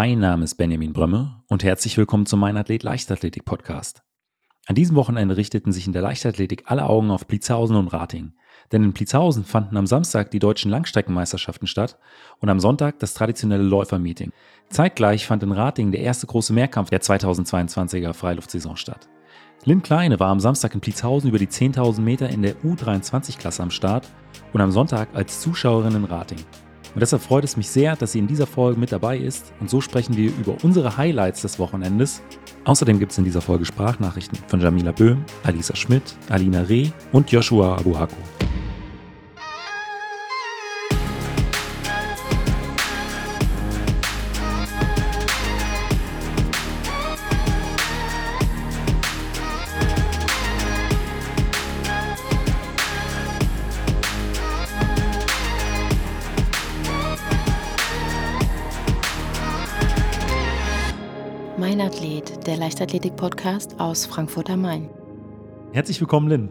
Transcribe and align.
Mein 0.00 0.20
Name 0.20 0.44
ist 0.44 0.54
Benjamin 0.54 0.92
Brömme 0.92 1.42
und 1.48 1.64
herzlich 1.64 1.98
willkommen 1.98 2.24
zum 2.24 2.38
Mein 2.38 2.56
Athlet 2.56 2.84
Leichtathletik 2.84 3.44
Podcast. 3.44 4.04
An 4.68 4.76
diesem 4.76 4.94
Wochenende 4.94 5.36
richteten 5.36 5.72
sich 5.72 5.88
in 5.88 5.92
der 5.92 6.02
Leichtathletik 6.02 6.62
alle 6.66 6.84
Augen 6.84 7.10
auf 7.10 7.26
Blitzhausen 7.26 7.74
und 7.74 7.88
Rating. 7.88 8.34
Denn 8.70 8.84
in 8.84 8.92
Blitzhausen 8.92 9.42
fanden 9.42 9.76
am 9.76 9.88
Samstag 9.88 10.30
die 10.30 10.38
deutschen 10.38 10.70
Langstreckenmeisterschaften 10.70 11.66
statt 11.66 11.98
und 12.38 12.48
am 12.48 12.60
Sonntag 12.60 13.00
das 13.00 13.12
traditionelle 13.12 13.64
Läufermeeting. 13.64 14.30
Zeitgleich 14.70 15.26
fand 15.26 15.42
in 15.42 15.50
Rating 15.50 15.90
der 15.90 16.02
erste 16.02 16.28
große 16.28 16.52
Mehrkampf 16.52 16.90
der 16.90 17.00
2022er 17.00 18.12
Freiluftsaison 18.12 18.76
statt. 18.76 19.08
Lynn 19.64 19.82
Kleine 19.82 20.20
war 20.20 20.28
am 20.28 20.38
Samstag 20.38 20.74
in 20.74 20.80
Blitzhausen 20.80 21.28
über 21.28 21.40
die 21.40 21.48
10.000 21.48 22.02
Meter 22.02 22.28
in 22.28 22.42
der 22.42 22.54
U23-Klasse 22.58 23.64
am 23.64 23.72
Start 23.72 24.06
und 24.52 24.60
am 24.60 24.70
Sonntag 24.70 25.08
als 25.14 25.40
Zuschauerin 25.40 25.96
in 25.96 26.04
Rating. 26.04 26.38
Und 26.94 27.00
deshalb 27.00 27.22
freut 27.22 27.44
es 27.44 27.56
mich 27.56 27.68
sehr, 27.68 27.96
dass 27.96 28.12
sie 28.12 28.18
in 28.18 28.26
dieser 28.26 28.46
Folge 28.46 28.78
mit 28.78 28.92
dabei 28.92 29.18
ist 29.18 29.52
und 29.60 29.70
so 29.70 29.80
sprechen 29.80 30.16
wir 30.16 30.30
über 30.30 30.56
unsere 30.62 30.96
Highlights 30.96 31.42
des 31.42 31.58
Wochenendes. 31.58 32.22
Außerdem 32.64 32.98
gibt 32.98 33.12
es 33.12 33.18
in 33.18 33.24
dieser 33.24 33.40
Folge 33.40 33.64
Sprachnachrichten 33.64 34.38
von 34.46 34.60
Jamila 34.60 34.92
Böhm, 34.92 35.24
Alisa 35.42 35.76
Schmidt, 35.76 36.02
Alina 36.28 36.62
Reh 36.62 36.90
und 37.12 37.30
Joshua 37.30 37.76
Abuhaku. 37.76 38.16
Mein 61.58 61.80
Athlet, 61.80 62.46
der 62.46 62.56
Leichtathletik-Podcast 62.56 63.80
aus 63.80 64.06
Frankfurt 64.06 64.48
am 64.48 64.62
Main. 64.62 64.88
Herzlich 65.72 66.00
willkommen, 66.00 66.28
Lynn. 66.28 66.50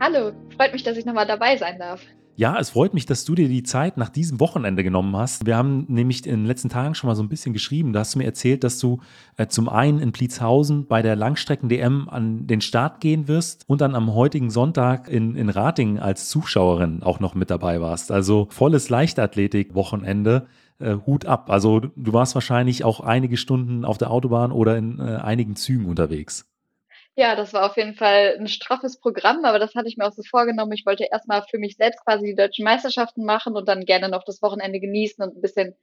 Hallo, 0.00 0.32
freut 0.56 0.72
mich, 0.72 0.82
dass 0.82 0.96
ich 0.96 1.04
nochmal 1.04 1.26
dabei 1.26 1.58
sein 1.58 1.78
darf. 1.78 2.00
Ja, 2.34 2.58
es 2.58 2.70
freut 2.70 2.94
mich, 2.94 3.04
dass 3.04 3.26
du 3.26 3.34
dir 3.34 3.48
die 3.48 3.62
Zeit 3.62 3.98
nach 3.98 4.08
diesem 4.08 4.40
Wochenende 4.40 4.82
genommen 4.82 5.14
hast. 5.14 5.44
Wir 5.44 5.58
haben 5.58 5.84
nämlich 5.88 6.24
in 6.24 6.32
den 6.32 6.46
letzten 6.46 6.70
Tagen 6.70 6.94
schon 6.94 7.08
mal 7.08 7.14
so 7.14 7.22
ein 7.22 7.28
bisschen 7.28 7.52
geschrieben. 7.52 7.92
Da 7.92 8.00
hast 8.00 8.14
du 8.14 8.18
mir 8.18 8.24
erzählt, 8.24 8.64
dass 8.64 8.78
du 8.78 9.00
äh, 9.36 9.48
zum 9.48 9.68
einen 9.68 9.98
in 9.98 10.12
Pliezhausen 10.12 10.86
bei 10.86 11.02
der 11.02 11.14
Langstrecken-DM 11.14 12.08
an 12.08 12.46
den 12.46 12.62
Start 12.62 13.02
gehen 13.02 13.28
wirst 13.28 13.64
und 13.66 13.82
dann 13.82 13.94
am 13.94 14.14
heutigen 14.14 14.48
Sonntag 14.48 15.08
in, 15.08 15.36
in 15.36 15.50
Rating 15.50 15.98
als 15.98 16.30
Zuschauerin 16.30 17.02
auch 17.02 17.20
noch 17.20 17.34
mit 17.34 17.50
dabei 17.50 17.82
warst. 17.82 18.10
Also 18.10 18.48
volles 18.50 18.88
Leichtathletik-Wochenende 18.88 20.46
äh, 20.78 20.96
Hut 21.06 21.26
ab. 21.26 21.50
Also 21.50 21.80
du 21.80 22.12
warst 22.12 22.34
wahrscheinlich 22.34 22.84
auch 22.84 23.00
einige 23.00 23.36
Stunden 23.36 23.84
auf 23.84 23.98
der 23.98 24.10
Autobahn 24.10 24.52
oder 24.52 24.76
in 24.76 24.98
äh, 24.98 25.16
einigen 25.16 25.56
Zügen 25.56 25.86
unterwegs. 25.86 26.46
Ja, 27.18 27.34
das 27.34 27.54
war 27.54 27.64
auf 27.64 27.78
jeden 27.78 27.94
Fall 27.94 28.36
ein 28.38 28.46
straffes 28.46 29.00
Programm, 29.00 29.46
aber 29.46 29.58
das 29.58 29.74
hatte 29.74 29.88
ich 29.88 29.96
mir 29.96 30.06
auch 30.06 30.12
so 30.12 30.22
vorgenommen. 30.22 30.72
Ich 30.72 30.84
wollte 30.84 31.08
erstmal 31.10 31.42
für 31.50 31.58
mich 31.58 31.76
selbst 31.76 32.04
quasi 32.04 32.26
die 32.26 32.34
deutschen 32.34 32.62
Meisterschaften 32.62 33.24
machen 33.24 33.56
und 33.56 33.66
dann 33.66 33.86
gerne 33.86 34.10
noch 34.10 34.22
das 34.22 34.42
Wochenende 34.42 34.80
genießen 34.80 35.24
und 35.24 35.34
ein 35.34 35.40
bisschen 35.40 35.74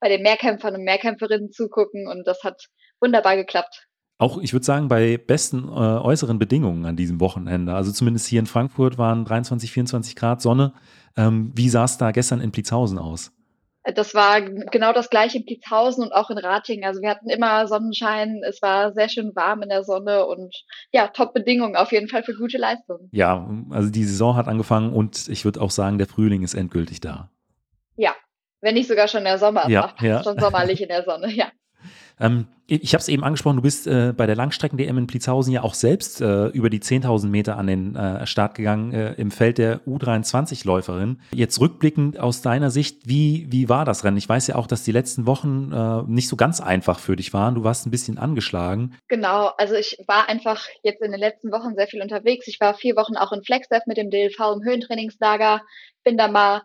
bei 0.00 0.10
den 0.10 0.20
Mehrkämpfern 0.22 0.74
und 0.74 0.84
Mehrkämpferinnen 0.84 1.50
zugucken 1.50 2.08
und 2.08 2.26
das 2.26 2.44
hat 2.44 2.66
wunderbar 3.00 3.36
geklappt. 3.36 3.88
Auch, 4.18 4.38
ich 4.38 4.52
würde 4.52 4.66
sagen, 4.66 4.88
bei 4.88 5.16
besten 5.16 5.64
äh, 5.64 5.70
äußeren 5.70 6.38
Bedingungen 6.38 6.84
an 6.84 6.94
diesem 6.94 7.20
Wochenende. 7.20 7.74
Also 7.74 7.90
zumindest 7.90 8.28
hier 8.28 8.40
in 8.40 8.46
Frankfurt 8.46 8.98
waren 8.98 9.24
23, 9.24 9.72
24 9.72 10.14
Grad 10.14 10.42
Sonne. 10.42 10.74
Ähm, 11.16 11.52
wie 11.54 11.70
sah 11.70 11.84
es 11.84 11.96
da 11.96 12.10
gestern 12.10 12.42
in 12.42 12.52
Plitzhausen 12.52 12.98
aus? 12.98 13.32
Das 13.84 14.14
war 14.14 14.40
genau 14.40 14.92
das 14.92 15.10
gleiche 15.10 15.38
in 15.38 15.44
Pietzhausen 15.44 16.04
und 16.04 16.12
auch 16.12 16.30
in 16.30 16.38
Ratingen. 16.38 16.84
Also 16.84 17.00
wir 17.00 17.10
hatten 17.10 17.28
immer 17.28 17.66
Sonnenschein, 17.66 18.42
es 18.48 18.62
war 18.62 18.92
sehr 18.92 19.08
schön 19.08 19.34
warm 19.34 19.62
in 19.62 19.70
der 19.70 19.82
Sonne 19.82 20.24
und 20.26 20.54
ja, 20.92 21.08
Top-Bedingungen 21.08 21.74
auf 21.74 21.90
jeden 21.90 22.08
Fall 22.08 22.22
für 22.22 22.34
gute 22.34 22.58
Leistungen. 22.58 23.08
Ja, 23.12 23.48
also 23.70 23.90
die 23.90 24.04
Saison 24.04 24.36
hat 24.36 24.46
angefangen 24.46 24.92
und 24.92 25.28
ich 25.28 25.44
würde 25.44 25.60
auch 25.60 25.70
sagen, 25.70 25.98
der 25.98 26.06
Frühling 26.06 26.44
ist 26.44 26.54
endgültig 26.54 27.00
da. 27.00 27.30
Ja, 27.96 28.14
wenn 28.60 28.74
nicht 28.74 28.88
sogar 28.88 29.08
schon 29.08 29.24
der 29.24 29.38
Sommer. 29.38 29.68
Ja, 29.68 29.94
ja. 30.00 30.22
Schon 30.22 30.38
sommerlich 30.38 30.80
in 30.80 30.88
der 30.88 31.02
Sonne, 31.02 31.30
ja. 31.32 31.50
Ähm, 32.20 32.46
ich 32.66 32.94
habe 32.94 33.02
es 33.02 33.08
eben 33.08 33.24
angesprochen, 33.24 33.56
du 33.56 33.62
bist 33.62 33.86
äh, 33.86 34.14
bei 34.16 34.26
der 34.26 34.36
Langstrecken-DM 34.36 34.96
in 34.96 35.06
Plitzhausen 35.06 35.52
ja 35.52 35.62
auch 35.62 35.74
selbst 35.74 36.20
äh, 36.20 36.46
über 36.46 36.70
die 36.70 36.80
10.000 36.80 37.26
Meter 37.26 37.58
an 37.58 37.66
den 37.66 37.96
äh, 37.96 38.26
Start 38.26 38.54
gegangen 38.54 38.92
äh, 38.92 39.12
im 39.14 39.30
Feld 39.30 39.58
der 39.58 39.80
U23-Läuferin. 39.80 41.20
Jetzt 41.34 41.60
rückblickend 41.60 42.18
aus 42.18 42.40
deiner 42.40 42.70
Sicht, 42.70 43.06
wie, 43.06 43.46
wie 43.50 43.68
war 43.68 43.84
das 43.84 44.04
Rennen? 44.04 44.16
Ich 44.16 44.28
weiß 44.28 44.46
ja 44.46 44.54
auch, 44.54 44.66
dass 44.66 44.84
die 44.84 44.92
letzten 44.92 45.26
Wochen 45.26 45.72
äh, 45.72 46.10
nicht 46.10 46.28
so 46.28 46.36
ganz 46.36 46.60
einfach 46.60 46.98
für 46.98 47.16
dich 47.16 47.34
waren. 47.34 47.56
Du 47.56 47.64
warst 47.64 47.86
ein 47.86 47.90
bisschen 47.90 48.16
angeschlagen. 48.16 48.96
Genau, 49.08 49.50
also 49.58 49.74
ich 49.74 49.98
war 50.06 50.28
einfach 50.28 50.64
jetzt 50.82 51.02
in 51.02 51.10
den 51.10 51.20
letzten 51.20 51.52
Wochen 51.52 51.74
sehr 51.74 51.88
viel 51.88 52.00
unterwegs. 52.00 52.46
Ich 52.48 52.60
war 52.60 52.74
vier 52.74 52.96
Wochen 52.96 53.16
auch 53.16 53.32
in 53.32 53.42
Flexdev 53.42 53.82
mit 53.86 53.96
dem 53.98 54.08
DLV 54.08 54.38
im 54.54 54.64
Höhentrainingslager, 54.64 55.62
bin 56.04 56.16
da 56.16 56.28
mal 56.28 56.62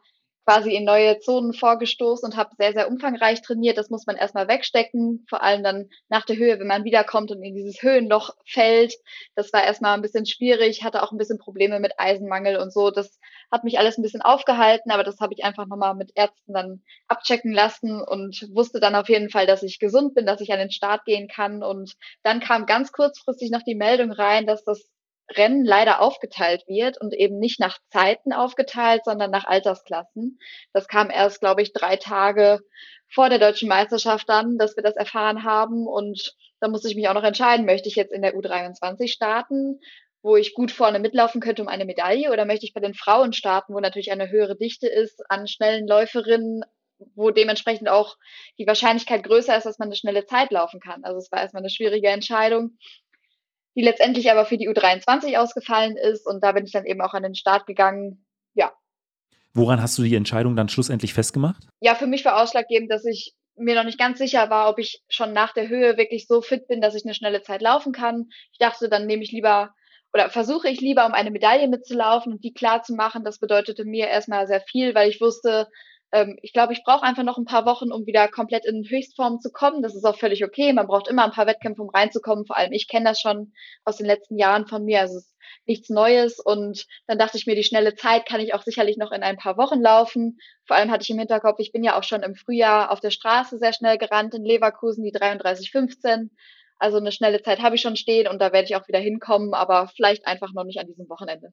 quasi 0.47 0.73
in 0.73 0.85
neue 0.85 1.19
Zonen 1.19 1.51
vorgestoßen 1.51 2.25
und 2.25 2.37
habe 2.37 2.51
sehr, 2.57 2.71
sehr 2.71 2.87
umfangreich 2.87 3.41
trainiert. 3.41 3.77
Das 3.77 3.89
muss 3.89 4.05
man 4.05 4.15
erstmal 4.15 4.47
wegstecken, 4.47 5.25
vor 5.27 5.43
allem 5.43 5.61
dann 5.61 5.89
nach 6.07 6.25
der 6.25 6.37
Höhe, 6.37 6.57
wenn 6.57 6.67
man 6.67 6.85
wiederkommt 6.85 7.31
und 7.31 7.43
in 7.43 7.53
dieses 7.53 7.81
Höhenloch 7.81 8.33
fällt. 8.45 8.93
Das 9.35 9.51
war 9.51 9.65
erstmal 9.65 9.93
ein 9.93 10.01
bisschen 10.01 10.25
schwierig, 10.25 10.85
hatte 10.85 11.03
auch 11.03 11.11
ein 11.11 11.17
bisschen 11.17 11.37
Probleme 11.37 11.81
mit 11.81 11.99
Eisenmangel 11.99 12.55
und 12.57 12.71
so. 12.71 12.91
Das 12.91 13.19
hat 13.51 13.65
mich 13.65 13.77
alles 13.77 13.97
ein 13.97 14.03
bisschen 14.03 14.21
aufgehalten, 14.21 14.89
aber 14.89 15.03
das 15.03 15.19
habe 15.19 15.33
ich 15.33 15.43
einfach 15.43 15.67
nochmal 15.67 15.95
mit 15.95 16.11
Ärzten 16.15 16.53
dann 16.53 16.81
abchecken 17.09 17.51
lassen 17.51 18.01
und 18.01 18.47
wusste 18.53 18.79
dann 18.79 18.95
auf 18.95 19.09
jeden 19.09 19.29
Fall, 19.29 19.47
dass 19.47 19.63
ich 19.63 19.79
gesund 19.79 20.15
bin, 20.15 20.25
dass 20.25 20.39
ich 20.39 20.53
an 20.53 20.59
den 20.59 20.71
Start 20.71 21.03
gehen 21.03 21.27
kann. 21.27 21.61
Und 21.61 21.95
dann 22.23 22.39
kam 22.39 22.65
ganz 22.65 22.93
kurzfristig 22.93 23.51
noch 23.51 23.63
die 23.63 23.75
Meldung 23.75 24.11
rein, 24.11 24.45
dass 24.45 24.63
das 24.63 24.89
Rennen 25.35 25.65
leider 25.65 26.01
aufgeteilt 26.01 26.63
wird 26.67 26.99
und 26.99 27.13
eben 27.13 27.37
nicht 27.37 27.59
nach 27.59 27.79
Zeiten 27.91 28.33
aufgeteilt, 28.33 29.01
sondern 29.03 29.31
nach 29.31 29.45
Altersklassen. 29.45 30.39
Das 30.73 30.87
kam 30.87 31.09
erst, 31.09 31.41
glaube 31.41 31.61
ich, 31.61 31.73
drei 31.73 31.97
Tage 31.97 32.59
vor 33.09 33.29
der 33.29 33.39
deutschen 33.39 33.69
Meisterschaft 33.69 34.27
dann, 34.29 34.57
dass 34.57 34.75
wir 34.75 34.83
das 34.83 34.95
erfahren 34.95 35.43
haben. 35.43 35.87
Und 35.87 36.33
da 36.59 36.67
musste 36.67 36.87
ich 36.87 36.95
mich 36.95 37.07
auch 37.09 37.13
noch 37.13 37.23
entscheiden, 37.23 37.65
möchte 37.65 37.89
ich 37.89 37.95
jetzt 37.95 38.13
in 38.13 38.21
der 38.21 38.35
U23 38.35 39.09
starten, 39.09 39.79
wo 40.21 40.35
ich 40.35 40.53
gut 40.53 40.71
vorne 40.71 40.99
mitlaufen 40.99 41.41
könnte 41.41 41.61
um 41.61 41.67
eine 41.67 41.85
Medaille, 41.85 42.31
oder 42.31 42.45
möchte 42.45 42.65
ich 42.65 42.73
bei 42.73 42.81
den 42.81 42.93
Frauen 42.93 43.33
starten, 43.33 43.73
wo 43.73 43.79
natürlich 43.79 44.11
eine 44.11 44.29
höhere 44.29 44.57
Dichte 44.57 44.87
ist 44.87 45.23
an 45.29 45.47
schnellen 45.47 45.87
Läuferinnen, 45.87 46.63
wo 47.15 47.29
dementsprechend 47.31 47.89
auch 47.89 48.15
die 48.57 48.65
Wahrscheinlichkeit 48.65 49.23
größer 49.23 49.55
ist, 49.55 49.65
dass 49.65 49.77
man 49.77 49.89
eine 49.89 49.95
schnelle 49.95 50.25
Zeit 50.25 50.51
laufen 50.51 50.79
kann. 50.79 51.03
Also 51.03 51.19
es 51.19 51.31
war 51.31 51.41
erstmal 51.41 51.61
eine 51.61 51.69
schwierige 51.69 52.09
Entscheidung 52.09 52.77
die 53.77 53.83
letztendlich 53.83 54.31
aber 54.31 54.45
für 54.45 54.57
die 54.57 54.67
U23 54.67 55.37
ausgefallen 55.37 55.95
ist. 55.97 56.25
Und 56.25 56.43
da 56.43 56.51
bin 56.51 56.65
ich 56.65 56.71
dann 56.71 56.85
eben 56.85 56.99
auch 56.99 57.13
an 57.13 57.23
den 57.23 57.35
Start 57.35 57.67
gegangen. 57.67 58.25
Ja. 58.55 58.73
Woran 59.53 59.81
hast 59.81 59.97
du 59.99 60.03
die 60.03 60.15
Entscheidung 60.15 60.55
dann 60.55 60.67
schlussendlich 60.67 61.13
festgemacht? 61.13 61.67
Ja, 61.79 61.93
für 61.93 62.07
mich 62.07 62.25
war 62.25 62.41
ausschlaggebend, 62.41 62.91
dass 62.91 63.05
ich 63.05 63.35
mir 63.55 63.75
noch 63.75 63.83
nicht 63.83 63.99
ganz 63.99 64.17
sicher 64.17 64.49
war, 64.49 64.69
ob 64.69 64.79
ich 64.79 65.03
schon 65.09 65.31
nach 65.31 65.53
der 65.53 65.67
Höhe 65.67 65.95
wirklich 65.95 66.27
so 66.27 66.41
fit 66.41 66.67
bin, 66.67 66.81
dass 66.81 66.95
ich 66.95 67.05
eine 67.05 67.13
schnelle 67.13 67.43
Zeit 67.43 67.61
laufen 67.61 67.91
kann. 67.91 68.29
Ich 68.51 68.57
dachte, 68.57 68.89
dann 68.89 69.05
nehme 69.05 69.23
ich 69.23 69.31
lieber 69.31 69.73
oder 70.11 70.29
versuche 70.29 70.69
ich 70.69 70.81
lieber, 70.81 71.05
um 71.05 71.13
eine 71.13 71.31
Medaille 71.31 71.67
mitzulaufen 71.67 72.33
und 72.33 72.43
die 72.43 72.53
klar 72.53 72.81
zu 72.81 72.95
machen. 72.95 73.23
Das 73.23 73.39
bedeutete 73.39 73.85
mir 73.85 74.07
erstmal 74.07 74.47
sehr 74.47 74.61
viel, 74.61 74.95
weil 74.95 75.09
ich 75.09 75.21
wusste, 75.21 75.67
ähm, 76.11 76.37
ich 76.41 76.53
glaube, 76.53 76.73
ich 76.73 76.83
brauche 76.83 77.03
einfach 77.03 77.23
noch 77.23 77.37
ein 77.37 77.45
paar 77.45 77.65
Wochen, 77.65 77.91
um 77.91 78.05
wieder 78.05 78.27
komplett 78.27 78.65
in 78.65 78.83
Höchstform 78.87 79.39
zu 79.39 79.51
kommen. 79.51 79.81
Das 79.81 79.95
ist 79.95 80.05
auch 80.05 80.17
völlig 80.17 80.43
okay. 80.43 80.71
Man 80.73 80.87
braucht 80.87 81.07
immer 81.07 81.25
ein 81.25 81.31
paar 81.31 81.47
Wettkämpfe, 81.47 81.81
um 81.81 81.89
reinzukommen. 81.89 82.45
Vor 82.45 82.57
allem 82.57 82.71
ich 82.71 82.87
kenne 82.87 83.05
das 83.05 83.19
schon 83.19 83.53
aus 83.83 83.97
den 83.97 84.05
letzten 84.05 84.37
Jahren 84.37 84.67
von 84.67 84.85
mir. 84.85 85.01
Also 85.01 85.17
es 85.17 85.25
ist 85.25 85.35
nichts 85.65 85.89
Neues. 85.89 86.39
Und 86.39 86.85
dann 87.07 87.17
dachte 87.17 87.37
ich 87.37 87.45
mir, 87.45 87.55
die 87.55 87.63
schnelle 87.63 87.95
Zeit 87.95 88.25
kann 88.25 88.41
ich 88.41 88.53
auch 88.53 88.63
sicherlich 88.63 88.97
noch 88.97 89.11
in 89.11 89.23
ein 89.23 89.37
paar 89.37 89.57
Wochen 89.57 89.81
laufen. 89.81 90.37
Vor 90.65 90.77
allem 90.77 90.91
hatte 90.91 91.03
ich 91.03 91.09
im 91.09 91.19
Hinterkopf, 91.19 91.59
ich 91.59 91.71
bin 91.71 91.83
ja 91.83 91.97
auch 91.97 92.03
schon 92.03 92.23
im 92.23 92.35
Frühjahr 92.35 92.91
auf 92.91 92.99
der 92.99 93.11
Straße 93.11 93.57
sehr 93.57 93.73
schnell 93.73 93.97
gerannt 93.97 94.33
in 94.33 94.45
Leverkusen, 94.45 95.03
die 95.03 95.13
33,15. 95.13 96.29
Also 96.79 96.97
eine 96.97 97.11
schnelle 97.11 97.41
Zeit 97.41 97.59
habe 97.61 97.75
ich 97.75 97.81
schon 97.81 97.95
stehen 97.95 98.27
und 98.27 98.39
da 98.39 98.53
werde 98.53 98.65
ich 98.65 98.75
auch 98.75 98.87
wieder 98.87 98.99
hinkommen, 98.99 99.53
aber 99.53 99.87
vielleicht 99.95 100.27
einfach 100.27 100.53
noch 100.53 100.63
nicht 100.63 100.79
an 100.79 100.87
diesem 100.87 101.09
Wochenende. 101.09 101.51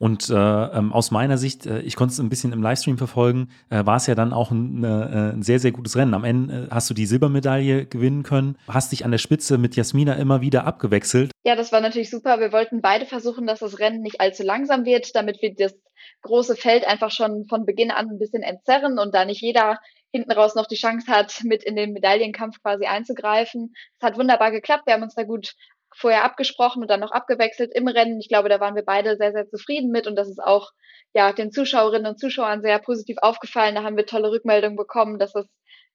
Und 0.00 0.30
äh, 0.30 0.34
ähm, 0.34 0.94
aus 0.94 1.10
meiner 1.10 1.36
Sicht, 1.36 1.66
äh, 1.66 1.80
ich 1.80 1.94
konnte 1.94 2.12
es 2.12 2.18
ein 2.20 2.30
bisschen 2.30 2.54
im 2.54 2.62
Livestream 2.62 2.96
verfolgen, 2.96 3.50
äh, 3.68 3.84
war 3.84 3.96
es 3.96 4.06
ja 4.06 4.14
dann 4.14 4.32
auch 4.32 4.50
ein, 4.50 4.82
äh, 4.82 5.34
ein, 5.34 5.42
sehr, 5.42 5.58
sehr 5.58 5.72
gutes 5.72 5.94
Rennen. 5.94 6.14
Am 6.14 6.24
Ende 6.24 6.68
äh, 6.70 6.74
hast 6.74 6.88
du 6.88 6.94
die 6.94 7.04
Silbermedaille 7.04 7.84
gewinnen 7.84 8.22
können, 8.22 8.56
hast 8.66 8.92
dich 8.92 9.04
an 9.04 9.10
der 9.10 9.18
Spitze 9.18 9.58
mit 9.58 9.76
Jasmina 9.76 10.14
immer 10.14 10.40
wieder 10.40 10.64
abgewechselt. 10.64 11.32
Ja, 11.44 11.54
das 11.54 11.70
war 11.70 11.82
natürlich 11.82 12.08
super. 12.08 12.40
Wir 12.40 12.50
wollten 12.50 12.80
beide 12.80 13.04
versuchen, 13.04 13.46
dass 13.46 13.58
das 13.58 13.78
Rennen 13.78 14.00
nicht 14.00 14.22
allzu 14.22 14.42
langsam 14.42 14.86
wird, 14.86 15.14
damit 15.14 15.42
wir 15.42 15.54
das 15.54 15.74
große 16.22 16.56
Feld 16.56 16.88
einfach 16.88 17.10
schon 17.10 17.44
von 17.46 17.66
Beginn 17.66 17.90
an 17.90 18.08
ein 18.08 18.18
bisschen 18.18 18.42
entzerren 18.42 18.98
und 18.98 19.14
da 19.14 19.26
nicht 19.26 19.42
jeder 19.42 19.80
hinten 20.12 20.32
raus 20.32 20.54
noch 20.54 20.66
die 20.66 20.76
Chance 20.76 21.12
hat, 21.12 21.42
mit 21.44 21.62
in 21.62 21.76
den 21.76 21.92
Medaillenkampf 21.92 22.62
quasi 22.62 22.86
einzugreifen. 22.86 23.74
Es 23.98 24.06
hat 24.06 24.16
wunderbar 24.16 24.50
geklappt. 24.50 24.86
Wir 24.86 24.94
haben 24.94 25.02
uns 25.02 25.14
da 25.14 25.24
gut 25.24 25.54
vorher 25.94 26.24
abgesprochen 26.24 26.82
und 26.82 26.90
dann 26.90 27.00
noch 27.00 27.12
abgewechselt 27.12 27.72
im 27.74 27.88
Rennen. 27.88 28.20
Ich 28.20 28.28
glaube, 28.28 28.48
da 28.48 28.60
waren 28.60 28.74
wir 28.74 28.84
beide 28.84 29.16
sehr, 29.16 29.32
sehr 29.32 29.48
zufrieden 29.48 29.90
mit 29.90 30.06
und 30.06 30.16
das 30.16 30.28
ist 30.28 30.42
auch 30.42 30.70
ja 31.12 31.32
den 31.32 31.50
Zuschauerinnen 31.52 32.06
und 32.12 32.20
Zuschauern 32.20 32.62
sehr 32.62 32.78
positiv 32.78 33.16
aufgefallen. 33.20 33.74
Da 33.74 33.82
haben 33.82 33.96
wir 33.96 34.06
tolle 34.06 34.30
Rückmeldungen 34.30 34.76
bekommen, 34.76 35.18
dass 35.18 35.34
es 35.34 35.46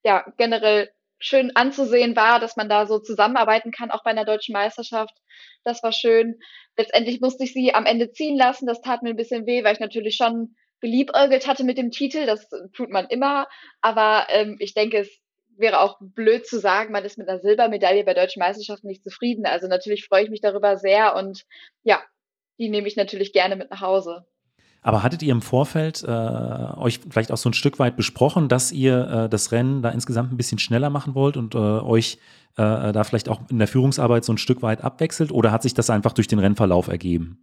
ja 0.04 0.24
generell 0.36 0.90
schön 1.18 1.54
anzusehen 1.56 2.14
war, 2.14 2.40
dass 2.40 2.56
man 2.56 2.68
da 2.68 2.86
so 2.86 2.98
zusammenarbeiten 2.98 3.70
kann, 3.70 3.90
auch 3.90 4.04
bei 4.04 4.10
einer 4.10 4.24
deutschen 4.24 4.52
Meisterschaft. 4.52 5.14
Das 5.64 5.82
war 5.82 5.92
schön. 5.92 6.38
Letztendlich 6.76 7.20
musste 7.20 7.44
ich 7.44 7.52
sie 7.52 7.74
am 7.74 7.86
Ende 7.86 8.12
ziehen 8.12 8.36
lassen. 8.36 8.66
Das 8.66 8.82
tat 8.82 9.02
mir 9.02 9.10
ein 9.10 9.16
bisschen 9.16 9.46
weh, 9.46 9.64
weil 9.64 9.72
ich 9.72 9.80
natürlich 9.80 10.16
schon 10.16 10.54
geliebäugelt 10.80 11.46
hatte 11.46 11.64
mit 11.64 11.78
dem 11.78 11.90
Titel. 11.90 12.26
Das 12.26 12.48
tut 12.74 12.90
man 12.90 13.06
immer. 13.06 13.48
Aber 13.80 14.26
ähm, 14.28 14.56
ich 14.60 14.74
denke, 14.74 14.98
es 14.98 15.20
wäre 15.58 15.80
auch 15.80 15.98
blöd 16.00 16.46
zu 16.46 16.58
sagen, 16.58 16.92
man 16.92 17.04
ist 17.04 17.18
mit 17.18 17.28
einer 17.28 17.40
Silbermedaille 17.40 18.04
bei 18.04 18.14
deutschen 18.14 18.40
Meisterschaften 18.40 18.86
nicht 18.86 19.02
zufrieden. 19.02 19.46
Also 19.46 19.68
natürlich 19.68 20.06
freue 20.06 20.24
ich 20.24 20.30
mich 20.30 20.40
darüber 20.40 20.76
sehr 20.76 21.16
und 21.16 21.44
ja, 21.82 22.00
die 22.58 22.68
nehme 22.68 22.88
ich 22.88 22.96
natürlich 22.96 23.32
gerne 23.32 23.56
mit 23.56 23.70
nach 23.70 23.80
Hause. 23.80 24.26
Aber 24.82 25.02
hattet 25.02 25.22
ihr 25.22 25.32
im 25.32 25.42
Vorfeld 25.42 26.04
äh, 26.04 26.06
euch 26.06 27.00
vielleicht 27.10 27.32
auch 27.32 27.36
so 27.36 27.48
ein 27.48 27.54
Stück 27.54 27.80
weit 27.80 27.96
besprochen, 27.96 28.48
dass 28.48 28.70
ihr 28.70 29.24
äh, 29.24 29.28
das 29.28 29.50
Rennen 29.50 29.82
da 29.82 29.90
insgesamt 29.90 30.32
ein 30.32 30.36
bisschen 30.36 30.60
schneller 30.60 30.90
machen 30.90 31.16
wollt 31.16 31.36
und 31.36 31.56
äh, 31.56 31.58
euch 31.58 32.18
äh, 32.56 32.92
da 32.92 33.04
vielleicht 33.04 33.28
auch 33.28 33.40
in 33.50 33.58
der 33.58 33.68
Führungsarbeit 33.68 34.24
so 34.24 34.32
ein 34.32 34.38
Stück 34.38 34.62
weit 34.62 34.84
abwechselt? 34.84 35.32
Oder 35.32 35.50
hat 35.50 35.62
sich 35.62 35.74
das 35.74 35.90
einfach 35.90 36.12
durch 36.12 36.28
den 36.28 36.38
Rennverlauf 36.38 36.88
ergeben? 36.88 37.38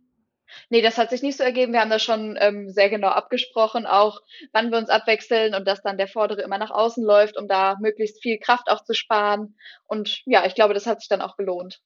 Nee, 0.70 0.82
das 0.82 0.98
hat 0.98 1.10
sich 1.10 1.22
nicht 1.22 1.38
so 1.38 1.44
ergeben. 1.44 1.74
Wir 1.74 1.82
haben 1.82 1.90
das 1.90 2.04
schon 2.04 2.38
ähm, 2.40 2.70
sehr 2.70 2.90
genau 2.90 3.10
abgesprochen, 3.10 3.86
auch 3.86 4.22
wann 4.52 4.72
wir 4.72 4.78
uns 4.78 4.90
abwechseln 4.90 5.56
und 5.56 5.68
dass 5.68 5.82
dann 5.82 5.98
der 5.98 6.08
Vordere 6.08 6.42
immer 6.42 6.58
nach 6.58 6.72
außen 6.72 7.04
läuft, 7.04 7.38
um 7.38 7.48
da 7.48 7.78
möglichst 7.80 8.22
viel 8.22 8.38
Kraft 8.38 8.70
auch 8.70 8.84
zu 8.84 8.94
sparen. 8.94 9.56
Und 9.86 10.22
ja, 10.26 10.46
ich 10.46 10.56
glaube, 10.56 10.74
das 10.74 10.88
hat 10.88 11.02
sich 11.02 11.10
dann 11.10 11.22
auch 11.22 11.38
gelohnt. 11.38 11.82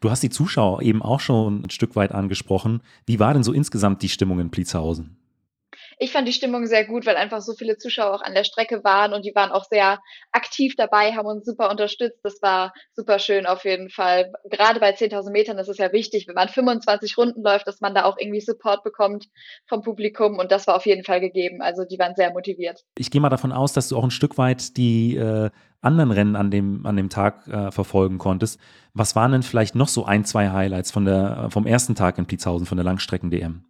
Du 0.00 0.10
hast 0.10 0.22
die 0.22 0.30
Zuschauer 0.30 0.82
eben 0.82 1.02
auch 1.02 1.20
schon 1.20 1.64
ein 1.64 1.70
Stück 1.70 1.94
weit 1.94 2.12
angesprochen. 2.12 2.82
Wie 3.06 3.20
war 3.20 3.34
denn 3.34 3.42
so 3.42 3.52
insgesamt 3.52 4.02
die 4.02 4.08
Stimmung 4.08 4.40
in 4.40 4.50
Pliezhausen? 4.50 5.19
Ich 6.02 6.12
fand 6.12 6.26
die 6.26 6.32
Stimmung 6.32 6.66
sehr 6.66 6.86
gut, 6.86 7.04
weil 7.04 7.16
einfach 7.16 7.42
so 7.42 7.52
viele 7.52 7.76
Zuschauer 7.76 8.14
auch 8.14 8.22
an 8.22 8.32
der 8.32 8.44
Strecke 8.44 8.82
waren 8.82 9.12
und 9.12 9.26
die 9.26 9.34
waren 9.34 9.52
auch 9.52 9.64
sehr 9.64 10.00
aktiv 10.32 10.74
dabei, 10.74 11.12
haben 11.12 11.26
uns 11.26 11.44
super 11.44 11.70
unterstützt. 11.70 12.20
Das 12.22 12.40
war 12.40 12.72
super 12.94 13.18
schön 13.18 13.44
auf 13.44 13.66
jeden 13.66 13.90
Fall. 13.90 14.32
Gerade 14.50 14.80
bei 14.80 14.94
10.000 14.94 15.30
Metern 15.30 15.58
ist 15.58 15.68
es 15.68 15.76
ja 15.76 15.92
wichtig, 15.92 16.26
wenn 16.26 16.34
man 16.34 16.48
25 16.48 17.18
Runden 17.18 17.42
läuft, 17.42 17.66
dass 17.66 17.82
man 17.82 17.94
da 17.94 18.04
auch 18.04 18.16
irgendwie 18.18 18.40
Support 18.40 18.82
bekommt 18.82 19.26
vom 19.68 19.82
Publikum 19.82 20.38
und 20.38 20.50
das 20.50 20.66
war 20.66 20.74
auf 20.74 20.86
jeden 20.86 21.04
Fall 21.04 21.20
gegeben. 21.20 21.60
Also 21.60 21.84
die 21.84 21.98
waren 21.98 22.14
sehr 22.16 22.32
motiviert. 22.32 22.80
Ich 22.96 23.10
gehe 23.10 23.20
mal 23.20 23.28
davon 23.28 23.52
aus, 23.52 23.74
dass 23.74 23.88
du 23.88 23.98
auch 23.98 24.04
ein 24.04 24.10
Stück 24.10 24.38
weit 24.38 24.78
die 24.78 25.16
äh, 25.16 25.50
anderen 25.82 26.12
Rennen 26.12 26.34
an 26.34 26.50
dem, 26.50 26.86
an 26.86 26.96
dem 26.96 27.10
Tag 27.10 27.46
äh, 27.46 27.70
verfolgen 27.70 28.16
konntest. 28.16 28.58
Was 28.94 29.14
waren 29.16 29.32
denn 29.32 29.42
vielleicht 29.42 29.74
noch 29.74 29.88
so 29.88 30.06
ein, 30.06 30.24
zwei 30.24 30.48
Highlights 30.48 30.90
von 30.90 31.04
der, 31.04 31.48
vom 31.50 31.66
ersten 31.66 31.94
Tag 31.94 32.16
in 32.16 32.26
Pliezhausen, 32.26 32.66
von 32.66 32.78
der 32.78 32.84
Langstrecken-DM? 32.84 33.64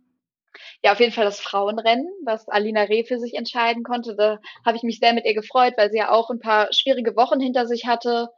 Ja, 0.82 0.92
auf 0.92 1.00
jeden 1.00 1.12
Fall 1.12 1.24
das 1.24 1.40
Frauenrennen, 1.40 2.08
was 2.24 2.48
Alina 2.48 2.82
Reh 2.82 3.04
für 3.04 3.18
sich 3.18 3.34
entscheiden 3.34 3.82
konnte. 3.82 4.16
Da 4.16 4.38
habe 4.64 4.76
ich 4.76 4.82
mich 4.82 4.98
sehr 4.98 5.12
mit 5.12 5.26
ihr 5.26 5.34
gefreut, 5.34 5.74
weil 5.76 5.90
sie 5.90 5.98
ja 5.98 6.10
auch 6.10 6.30
ein 6.30 6.40
paar 6.40 6.72
schwierige 6.72 7.16
Wochen 7.16 7.40
hinter 7.40 7.66
sich 7.66 7.86
hatte. 7.86 8.28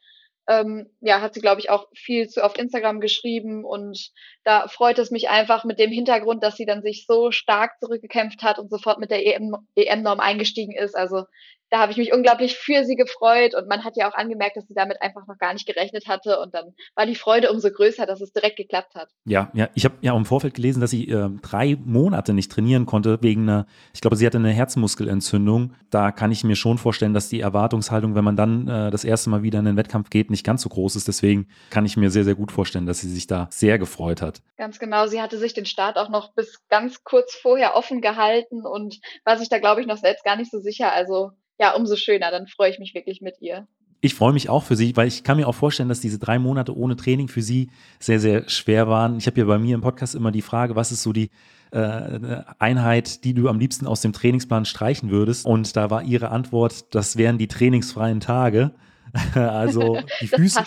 Ähm, 0.48 0.90
ja, 1.00 1.20
hat 1.20 1.34
sie, 1.34 1.40
glaube 1.40 1.60
ich, 1.60 1.70
auch 1.70 1.86
viel 1.94 2.28
zu 2.28 2.44
auf 2.44 2.58
Instagram 2.58 2.98
geschrieben 2.98 3.64
und 3.64 4.10
da 4.42 4.66
freut 4.66 4.98
es 4.98 5.12
mich 5.12 5.28
einfach 5.28 5.62
mit 5.62 5.78
dem 5.78 5.92
Hintergrund, 5.92 6.42
dass 6.42 6.56
sie 6.56 6.66
dann 6.66 6.82
sich 6.82 7.06
so 7.06 7.30
stark 7.30 7.78
zurückgekämpft 7.78 8.42
hat 8.42 8.58
und 8.58 8.68
sofort 8.68 8.98
mit 8.98 9.12
der 9.12 9.24
EM-Norm 9.24 9.68
EM 9.76 10.20
eingestiegen 10.20 10.74
ist. 10.74 10.96
Also 10.96 11.26
da 11.72 11.78
habe 11.78 11.90
ich 11.90 11.96
mich 11.96 12.12
unglaublich 12.12 12.58
für 12.58 12.84
sie 12.84 12.96
gefreut 12.96 13.54
und 13.54 13.66
man 13.66 13.82
hat 13.82 13.96
ja 13.96 14.06
auch 14.06 14.14
angemerkt, 14.14 14.58
dass 14.58 14.68
sie 14.68 14.74
damit 14.74 15.00
einfach 15.00 15.26
noch 15.26 15.38
gar 15.38 15.54
nicht 15.54 15.66
gerechnet 15.66 16.06
hatte 16.06 16.38
und 16.38 16.52
dann 16.54 16.74
war 16.94 17.06
die 17.06 17.14
Freude 17.14 17.50
umso 17.50 17.70
größer, 17.70 18.04
dass 18.04 18.20
es 18.20 18.30
direkt 18.30 18.58
geklappt 18.58 18.94
hat. 18.94 19.08
Ja, 19.24 19.50
ja, 19.54 19.70
ich 19.74 19.86
habe 19.86 19.94
ja 20.02 20.14
im 20.14 20.26
Vorfeld 20.26 20.52
gelesen, 20.52 20.82
dass 20.82 20.90
sie 20.90 21.08
äh, 21.08 21.30
drei 21.40 21.78
Monate 21.82 22.34
nicht 22.34 22.52
trainieren 22.52 22.84
konnte 22.84 23.16
wegen 23.22 23.48
einer, 23.48 23.66
ich 23.94 24.02
glaube, 24.02 24.16
sie 24.16 24.26
hatte 24.26 24.36
eine 24.36 24.50
Herzmuskelentzündung. 24.50 25.74
Da 25.88 26.12
kann 26.12 26.30
ich 26.30 26.44
mir 26.44 26.56
schon 26.56 26.76
vorstellen, 26.76 27.14
dass 27.14 27.30
die 27.30 27.40
Erwartungshaltung, 27.40 28.14
wenn 28.14 28.24
man 28.24 28.36
dann 28.36 28.68
äh, 28.68 28.90
das 28.90 29.04
erste 29.04 29.30
Mal 29.30 29.42
wieder 29.42 29.58
in 29.60 29.64
den 29.64 29.78
Wettkampf 29.78 30.10
geht, 30.10 30.30
nicht 30.30 30.44
ganz 30.44 30.60
so 30.60 30.68
groß 30.68 30.96
ist. 30.96 31.08
Deswegen 31.08 31.48
kann 31.70 31.86
ich 31.86 31.96
mir 31.96 32.10
sehr, 32.10 32.24
sehr 32.24 32.34
gut 32.34 32.52
vorstellen, 32.52 32.84
dass 32.84 33.00
sie 33.00 33.08
sich 33.08 33.26
da 33.26 33.48
sehr 33.50 33.78
gefreut 33.78 34.20
hat. 34.20 34.42
Ganz 34.58 34.78
genau. 34.78 35.06
Sie 35.06 35.22
hatte 35.22 35.38
sich 35.38 35.54
den 35.54 35.64
Start 35.64 35.96
auch 35.96 36.10
noch 36.10 36.34
bis 36.34 36.60
ganz 36.68 37.02
kurz 37.02 37.34
vorher 37.34 37.76
offen 37.76 38.02
gehalten 38.02 38.66
und 38.66 39.00
war 39.24 39.38
sich 39.38 39.48
da, 39.48 39.58
glaube 39.58 39.80
ich, 39.80 39.86
noch 39.86 39.96
selbst 39.96 40.22
gar 40.22 40.36
nicht 40.36 40.50
so 40.50 40.60
sicher. 40.60 40.92
Also 40.92 41.30
ja, 41.62 41.74
umso 41.76 41.94
schöner. 41.94 42.30
Dann 42.32 42.48
freue 42.48 42.70
ich 42.70 42.78
mich 42.80 42.92
wirklich 42.92 43.20
mit 43.20 43.36
ihr. 43.40 43.68
Ich 44.00 44.16
freue 44.16 44.32
mich 44.32 44.48
auch 44.48 44.64
für 44.64 44.74
sie, 44.74 44.96
weil 44.96 45.06
ich 45.06 45.22
kann 45.22 45.36
mir 45.36 45.46
auch 45.46 45.54
vorstellen, 45.54 45.88
dass 45.88 46.00
diese 46.00 46.18
drei 46.18 46.40
Monate 46.40 46.76
ohne 46.76 46.96
Training 46.96 47.28
für 47.28 47.40
sie 47.40 47.70
sehr, 48.00 48.18
sehr 48.18 48.48
schwer 48.48 48.88
waren. 48.88 49.16
Ich 49.16 49.28
habe 49.28 49.38
ja 49.38 49.46
bei 49.46 49.58
mir 49.58 49.76
im 49.76 49.80
Podcast 49.80 50.16
immer 50.16 50.32
die 50.32 50.42
Frage, 50.42 50.74
was 50.74 50.90
ist 50.90 51.04
so 51.04 51.12
die 51.12 51.30
äh, 51.70 52.42
Einheit, 52.58 53.22
die 53.22 53.32
du 53.32 53.48
am 53.48 53.60
liebsten 53.60 53.86
aus 53.86 54.00
dem 54.00 54.12
Trainingsplan 54.12 54.64
streichen 54.64 55.10
würdest? 55.10 55.46
Und 55.46 55.76
da 55.76 55.88
war 55.88 56.02
ihre 56.02 56.30
Antwort, 56.30 56.92
das 56.92 57.16
wären 57.16 57.38
die 57.38 57.46
trainingsfreien 57.46 58.18
Tage. 58.18 58.72
also 59.34 59.98
die 60.20 60.28
Füße, 60.28 60.64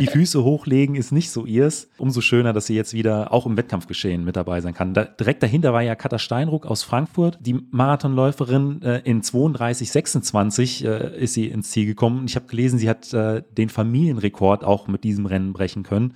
die 0.00 0.06
Füße 0.06 0.42
hochlegen 0.42 0.96
ist 0.96 1.12
nicht 1.12 1.30
so 1.30 1.46
ihrs. 1.46 1.88
Umso 1.98 2.20
schöner, 2.20 2.52
dass 2.52 2.66
sie 2.66 2.74
jetzt 2.74 2.94
wieder 2.94 3.32
auch 3.32 3.46
im 3.46 3.56
Wettkampfgeschehen 3.56 4.24
mit 4.24 4.36
dabei 4.36 4.60
sein 4.60 4.74
kann. 4.74 4.92
Da, 4.94 5.04
direkt 5.04 5.42
dahinter 5.42 5.72
war 5.72 5.82
ja 5.82 5.94
Katha 5.94 6.18
Steinruck 6.18 6.66
aus 6.66 6.82
Frankfurt, 6.82 7.38
die 7.40 7.54
Marathonläuferin. 7.70 8.82
Äh, 8.82 9.00
in 9.04 9.22
32,26 9.22 10.86
äh, 10.86 11.22
ist 11.22 11.34
sie 11.34 11.48
ins 11.48 11.70
Ziel 11.70 11.86
gekommen. 11.86 12.24
Ich 12.26 12.36
habe 12.36 12.46
gelesen, 12.46 12.78
sie 12.78 12.88
hat 12.88 13.12
äh, 13.12 13.42
den 13.52 13.68
Familienrekord 13.68 14.64
auch 14.64 14.88
mit 14.88 15.04
diesem 15.04 15.26
Rennen 15.26 15.52
brechen 15.52 15.82
können. 15.82 16.14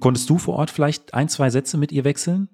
Konntest 0.00 0.28
du 0.30 0.38
vor 0.38 0.56
Ort 0.56 0.70
vielleicht 0.70 1.14
ein, 1.14 1.28
zwei 1.28 1.50
Sätze 1.50 1.76
mit 1.76 1.92
ihr 1.92 2.04
wechseln? 2.04 2.48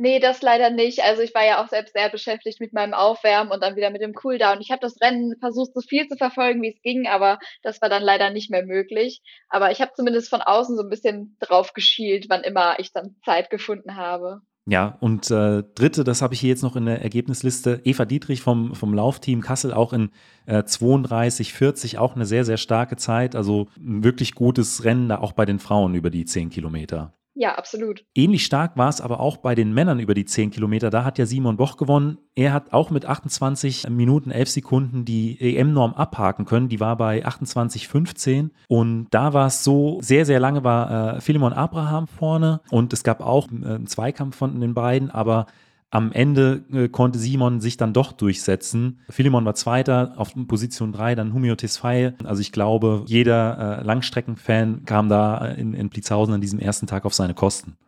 Nee, 0.00 0.20
das 0.20 0.42
leider 0.42 0.70
nicht. 0.70 1.02
Also 1.02 1.22
ich 1.22 1.34
war 1.34 1.44
ja 1.44 1.62
auch 1.62 1.68
selbst 1.68 1.92
sehr 1.92 2.08
beschäftigt 2.08 2.60
mit 2.60 2.72
meinem 2.72 2.94
Aufwärmen 2.94 3.50
und 3.50 3.60
dann 3.60 3.74
wieder 3.74 3.90
mit 3.90 4.00
dem 4.00 4.14
Cooldown. 4.14 4.60
Ich 4.60 4.70
habe 4.70 4.80
das 4.80 5.00
Rennen 5.00 5.34
versucht, 5.40 5.74
so 5.74 5.80
viel 5.80 6.06
zu 6.06 6.16
verfolgen, 6.16 6.62
wie 6.62 6.68
es 6.68 6.80
ging, 6.82 7.08
aber 7.08 7.40
das 7.62 7.82
war 7.82 7.88
dann 7.88 8.04
leider 8.04 8.30
nicht 8.30 8.48
mehr 8.48 8.64
möglich. 8.64 9.22
Aber 9.48 9.72
ich 9.72 9.80
habe 9.80 9.90
zumindest 9.96 10.30
von 10.30 10.40
außen 10.40 10.76
so 10.76 10.84
ein 10.84 10.88
bisschen 10.88 11.36
drauf 11.40 11.72
geschielt, 11.72 12.26
wann 12.28 12.42
immer 12.42 12.78
ich 12.78 12.92
dann 12.92 13.16
Zeit 13.24 13.50
gefunden 13.50 13.96
habe. 13.96 14.40
Ja, 14.70 14.98
und 15.00 15.30
äh, 15.32 15.64
dritte, 15.74 16.04
das 16.04 16.22
habe 16.22 16.34
ich 16.34 16.40
hier 16.40 16.50
jetzt 16.50 16.62
noch 16.62 16.76
in 16.76 16.86
der 16.86 17.02
Ergebnisliste, 17.02 17.80
Eva 17.84 18.04
Dietrich 18.04 18.42
vom, 18.42 18.74
vom 18.76 18.94
Laufteam 18.94 19.40
Kassel 19.40 19.72
auch 19.72 19.92
in 19.92 20.10
äh, 20.46 20.62
32, 20.62 21.54
40, 21.54 21.98
auch 21.98 22.14
eine 22.14 22.26
sehr, 22.26 22.44
sehr 22.44 22.58
starke 22.58 22.96
Zeit. 22.96 23.34
Also 23.34 23.66
ein 23.78 24.04
wirklich 24.04 24.34
gutes 24.34 24.84
Rennen 24.84 25.08
da 25.08 25.18
auch 25.18 25.32
bei 25.32 25.46
den 25.46 25.58
Frauen 25.58 25.94
über 25.94 26.10
die 26.10 26.24
10 26.24 26.50
Kilometer. 26.50 27.14
Ja, 27.34 27.54
absolut. 27.54 28.04
Ähnlich 28.16 28.44
stark 28.44 28.76
war 28.76 28.88
es 28.88 29.00
aber 29.00 29.20
auch 29.20 29.36
bei 29.36 29.54
den 29.54 29.72
Männern 29.72 30.00
über 30.00 30.14
die 30.14 30.24
10 30.24 30.50
Kilometer. 30.50 30.90
Da 30.90 31.04
hat 31.04 31.18
ja 31.18 31.26
Simon 31.26 31.56
Boch 31.56 31.76
gewonnen. 31.76 32.18
Er 32.34 32.52
hat 32.52 32.72
auch 32.72 32.90
mit 32.90 33.06
28 33.06 33.88
Minuten 33.90 34.32
11 34.32 34.50
Sekunden 34.50 35.04
die 35.04 35.40
EM-Norm 35.40 35.94
abhaken 35.94 36.46
können. 36.46 36.68
Die 36.68 36.80
war 36.80 36.96
bei 36.96 37.24
28,15. 37.24 38.50
Und 38.66 39.06
da 39.10 39.34
war 39.34 39.46
es 39.46 39.62
so, 39.62 40.00
sehr, 40.02 40.26
sehr 40.26 40.40
lange 40.40 40.64
war 40.64 41.16
äh, 41.16 41.20
Philemon 41.20 41.52
Abraham 41.52 42.08
vorne. 42.08 42.60
Und 42.70 42.92
es 42.92 43.04
gab 43.04 43.20
auch 43.20 43.46
äh, 43.52 43.54
einen 43.54 43.86
Zweikampf 43.86 44.36
von 44.36 44.60
den 44.60 44.74
beiden. 44.74 45.10
Aber 45.10 45.46
am 45.90 46.12
Ende 46.12 46.64
äh, 46.72 46.88
konnte 46.88 47.18
Simon 47.18 47.60
sich 47.60 47.76
dann 47.76 47.92
doch 47.92 48.12
durchsetzen. 48.12 49.00
Philemon 49.08 49.44
war 49.44 49.54
Zweiter 49.54 50.14
auf 50.16 50.32
Position 50.46 50.92
3, 50.92 51.14
dann 51.14 51.32
Humio 51.32 51.56
Tesfaye. 51.56 52.14
Also 52.24 52.42
ich 52.42 52.52
glaube, 52.52 53.04
jeder 53.06 53.78
äh, 53.80 53.84
Langstreckenfan 53.84 54.84
kam 54.84 55.08
da 55.08 55.46
in, 55.46 55.72
in 55.72 55.88
Plitzhausen 55.88 56.34
an 56.34 56.40
diesem 56.40 56.58
ersten 56.58 56.86
Tag 56.86 57.06
auf 57.06 57.14
seine 57.14 57.34
Kosten. 57.34 57.78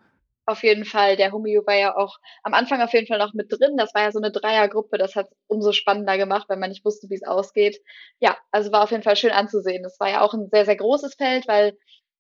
Auf 0.46 0.62
jeden 0.64 0.84
Fall. 0.84 1.16
Der 1.16 1.30
Humio 1.30 1.64
war 1.66 1.76
ja 1.76 1.96
auch 1.96 2.18
am 2.42 2.54
Anfang 2.54 2.80
auf 2.80 2.92
jeden 2.92 3.06
Fall 3.06 3.18
noch 3.18 3.34
mit 3.34 3.52
drin. 3.52 3.76
Das 3.76 3.94
war 3.94 4.02
ja 4.02 4.12
so 4.12 4.18
eine 4.18 4.32
Dreiergruppe. 4.32 4.98
Das 4.98 5.14
hat 5.14 5.26
es 5.30 5.36
umso 5.46 5.72
spannender 5.72 6.16
gemacht, 6.16 6.48
weil 6.48 6.56
man 6.56 6.70
nicht 6.70 6.84
wusste, 6.84 7.08
wie 7.10 7.14
es 7.14 7.22
ausgeht. 7.22 7.80
Ja, 8.18 8.36
also 8.50 8.72
war 8.72 8.82
auf 8.82 8.90
jeden 8.90 9.02
Fall 9.02 9.16
schön 9.16 9.30
anzusehen. 9.30 9.84
Es 9.84 10.00
war 10.00 10.08
ja 10.08 10.22
auch 10.22 10.34
ein 10.34 10.48
sehr, 10.50 10.64
sehr 10.64 10.76
großes 10.76 11.14
Feld, 11.14 11.46
weil 11.46 11.76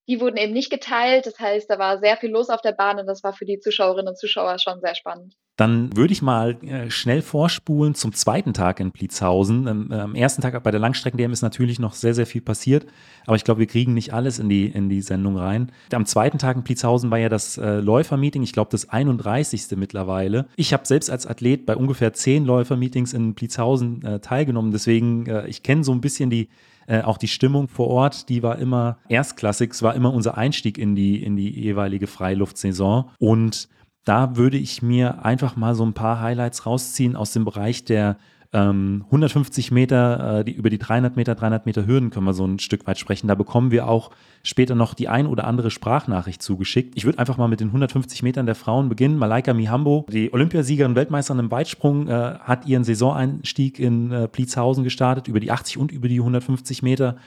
die 0.06 0.20
wurden 0.20 0.36
eben 0.36 0.52
nicht 0.52 0.70
geteilt. 0.70 1.26
Das 1.26 1.38
heißt, 1.38 1.70
da 1.70 1.78
war 1.78 1.98
sehr 1.98 2.16
viel 2.18 2.30
los 2.30 2.50
auf 2.50 2.60
der 2.60 2.72
Bahn 2.72 3.00
und 3.00 3.06
das 3.06 3.24
war 3.24 3.32
für 3.32 3.46
die 3.46 3.58
Zuschauerinnen 3.58 4.08
und 4.08 4.18
Zuschauer 4.18 4.58
schon 4.58 4.80
sehr 4.80 4.94
spannend. 4.94 5.34
Dann 5.60 5.94
würde 5.94 6.14
ich 6.14 6.22
mal 6.22 6.56
äh, 6.62 6.90
schnell 6.90 7.20
vorspulen 7.20 7.94
zum 7.94 8.14
zweiten 8.14 8.54
Tag 8.54 8.80
in 8.80 8.92
Pliezhausen. 8.92 9.66
Ähm, 9.66 9.88
äh, 9.90 9.96
am 9.96 10.14
ersten 10.14 10.40
Tag 10.40 10.62
bei 10.62 10.70
der 10.70 10.80
Langstrecken-DM 10.80 11.32
ist 11.32 11.42
natürlich 11.42 11.78
noch 11.78 11.92
sehr, 11.92 12.14
sehr 12.14 12.24
viel 12.24 12.40
passiert, 12.40 12.86
aber 13.26 13.36
ich 13.36 13.44
glaube, 13.44 13.60
wir 13.60 13.66
kriegen 13.66 13.92
nicht 13.92 14.14
alles 14.14 14.38
in 14.38 14.48
die, 14.48 14.64
in 14.64 14.88
die 14.88 15.02
Sendung 15.02 15.36
rein. 15.36 15.70
Am 15.92 16.06
zweiten 16.06 16.38
Tag 16.38 16.56
in 16.56 16.64
Pliezhausen 16.64 17.10
war 17.10 17.18
ja 17.18 17.28
das 17.28 17.58
äh, 17.58 17.80
Läufermeeting, 17.80 18.42
ich 18.42 18.54
glaube 18.54 18.70
das 18.70 18.88
31. 18.88 19.76
mittlerweile. 19.76 20.46
Ich 20.56 20.72
habe 20.72 20.86
selbst 20.86 21.10
als 21.10 21.26
Athlet 21.26 21.66
bei 21.66 21.76
ungefähr 21.76 22.14
zehn 22.14 22.46
Läufermeetings 22.46 23.12
in 23.12 23.34
Pliezhausen 23.34 24.02
äh, 24.02 24.20
teilgenommen, 24.20 24.72
deswegen 24.72 25.26
äh, 25.26 25.46
ich 25.46 25.62
kenne 25.62 25.84
so 25.84 25.92
ein 25.92 26.00
bisschen 26.00 26.30
die 26.30 26.48
äh, 26.86 27.02
auch 27.02 27.18
die 27.18 27.28
Stimmung 27.28 27.68
vor 27.68 27.88
Ort, 27.88 28.30
die 28.30 28.42
war 28.42 28.58
immer 28.58 28.96
erstklassig. 29.08 29.72
Es 29.72 29.82
war 29.82 29.94
immer 29.94 30.12
unser 30.12 30.38
Einstieg 30.38 30.78
in 30.78 30.96
die, 30.96 31.22
in 31.22 31.36
die 31.36 31.50
jeweilige 31.50 32.06
Freiluftsaison. 32.08 33.10
Und 33.18 33.68
da 34.10 34.36
würde 34.36 34.58
ich 34.58 34.82
mir 34.82 35.24
einfach 35.24 35.54
mal 35.54 35.76
so 35.76 35.84
ein 35.86 35.92
paar 35.92 36.20
Highlights 36.20 36.66
rausziehen 36.66 37.14
aus 37.14 37.32
dem 37.32 37.44
Bereich 37.44 37.84
der 37.84 38.16
Ähm, 38.52 39.04
150 39.06 39.70
Meter, 39.70 40.40
äh, 40.40 40.44
die, 40.44 40.50
über 40.50 40.70
die 40.70 40.78
300 40.78 41.14
Meter, 41.14 41.36
300 41.36 41.66
Meter 41.66 41.86
Hürden 41.86 42.10
können 42.10 42.26
wir 42.26 42.34
so 42.34 42.44
ein 42.44 42.58
Stück 42.58 42.84
weit 42.84 42.98
sprechen. 42.98 43.28
Da 43.28 43.36
bekommen 43.36 43.70
wir 43.70 43.86
auch 43.86 44.10
später 44.42 44.74
noch 44.74 44.94
die 44.94 45.06
ein 45.06 45.28
oder 45.28 45.44
andere 45.46 45.70
Sprachnachricht 45.70 46.42
zugeschickt. 46.42 46.94
Ich 46.96 47.04
würde 47.04 47.20
einfach 47.20 47.36
mal 47.36 47.46
mit 47.46 47.60
den 47.60 47.68
150 47.68 48.24
Metern 48.24 48.46
der 48.46 48.56
Frauen 48.56 48.88
beginnen. 48.88 49.18
Malaika 49.18 49.54
Mihambo, 49.54 50.04
die 50.10 50.32
Olympiasiegerin, 50.32 50.96
Weltmeisterin 50.96 51.38
im 51.38 51.50
Weitsprung, 51.52 52.08
äh, 52.08 52.38
hat 52.40 52.66
ihren 52.66 52.82
Saisoneinstieg 52.82 53.78
in 53.78 54.10
äh, 54.10 54.26
Pliezhausen 54.26 54.82
gestartet, 54.82 55.28
über 55.28 55.38
die 55.38 55.52
80 55.52 55.78
und 55.78 55.92
über 55.92 56.08
die 56.08 56.18
150 56.18 56.82
Meter. 56.82 57.18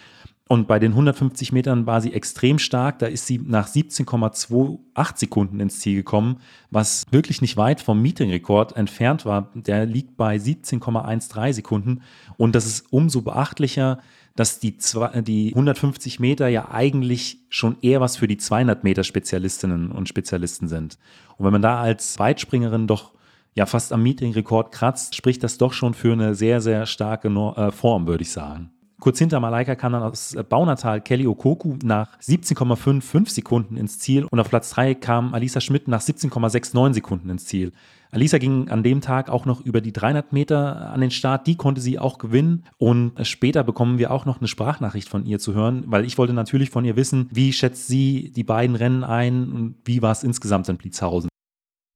Und 0.54 0.68
bei 0.68 0.78
den 0.78 0.92
150 0.92 1.52
Metern 1.52 1.88
war 1.88 2.00
sie 2.00 2.14
extrem 2.14 2.60
stark. 2.60 3.00
Da 3.00 3.08
ist 3.08 3.26
sie 3.26 3.40
nach 3.44 3.68
17,28 3.68 5.18
Sekunden 5.18 5.60
ins 5.60 5.80
Ziel 5.80 5.96
gekommen, 5.96 6.42
was 6.70 7.06
wirklich 7.10 7.42
nicht 7.42 7.58
weit 7.58 7.82
vom 7.82 8.00
Meetingrekord 8.04 8.78
entfernt 8.78 9.26
war. 9.26 9.50
Der 9.56 9.88
liegt 9.88 10.16
bei 10.16 10.36
17,13 10.36 11.54
Sekunden. 11.54 12.04
Und 12.38 12.54
das 12.54 12.68
ist 12.68 12.86
umso 12.94 13.24
beachtlicher, 13.24 13.98
dass 14.36 14.60
die, 14.60 14.78
die 15.26 15.54
150 15.56 16.20
Meter 16.20 16.48
ja 16.50 16.70
eigentlich 16.70 17.40
schon 17.50 17.78
eher 17.82 18.00
was 18.00 18.18
für 18.18 18.28
die 18.28 18.38
200 18.38 18.84
Meter 18.84 19.04
Spezialistinnen 19.04 19.92
und 19.92 20.08
Spezialisten 20.08 20.68
sind. 20.68 21.00
Und 21.36 21.46
wenn 21.46 21.54
man 21.54 21.64
da 21.64 21.82
als 21.82 22.20
Weitspringerin 22.20 22.86
doch 22.86 23.14
ja 23.56 23.66
fast 23.66 23.92
am 23.92 24.04
Meetingrekord 24.04 24.72
kratzt, 24.72 25.16
spricht 25.16 25.42
das 25.42 25.58
doch 25.58 25.74
schon 25.74 25.96
für 25.96 26.14
eine 26.14 26.36
sehr, 26.36 26.62
sehr 26.62 26.86
starke 26.86 27.30
äh, 27.30 27.72
Form, 27.72 28.06
würde 28.06 28.22
ich 28.22 28.32
sagen. 28.32 28.70
Kurz 29.04 29.20
hinter 29.20 29.42
Malaika 29.42 29.76
kam 29.76 29.92
dann 29.92 30.02
aus 30.02 30.34
Baunatal 30.48 31.02
Kelly 31.02 31.28
Okoku 31.28 31.76
nach 31.84 32.18
17,55 32.22 33.32
Sekunden 33.32 33.76
ins 33.76 34.00
Ziel 34.00 34.24
und 34.24 34.40
auf 34.40 34.48
Platz 34.48 34.70
3 34.70 34.96
kam 34.96 35.34
Alisa 35.34 35.60
Schmidt 35.60 35.90
nach 35.90 36.00
17,69 36.00 36.94
Sekunden 36.94 37.30
ins 37.30 37.44
Ziel. 37.44 37.74
Alisa 38.12 38.38
ging 38.38 38.70
an 38.70 38.82
dem 38.82 39.02
Tag 39.02 39.30
auch 39.30 39.46
noch 39.46 39.60
über 39.60 39.82
die 39.82 39.92
300 39.92 40.32
Meter 40.32 40.90
an 40.90 41.02
den 41.02 41.12
Start, 41.12 41.48
die 41.48 41.58
konnte 41.58 41.82
sie 41.82 42.00
auch 42.00 42.18
gewinnen 42.18 42.64
und 42.78 43.12
später 43.28 43.66
bekommen 43.66 43.98
wir 43.98 44.10
auch 44.10 44.24
noch 44.24 44.40
eine 44.40 44.48
Sprachnachricht 44.48 45.10
von 45.10 45.26
ihr 45.26 45.38
zu 45.38 45.54
hören, 45.54 45.84
weil 45.88 46.06
ich 46.06 46.18
wollte 46.18 46.32
natürlich 46.32 46.70
von 46.70 46.86
ihr 46.86 46.96
wissen, 46.96 47.28
wie 47.30 47.52
schätzt 47.52 47.88
sie 47.88 48.32
die 48.34 48.46
beiden 48.46 48.78
Rennen 48.78 49.04
ein 49.04 49.52
und 49.52 49.76
wie 49.84 50.02
war 50.02 50.14
es 50.14 50.24
insgesamt 50.24 50.70
in 50.70 50.78
Blitzhausen. 50.78 51.28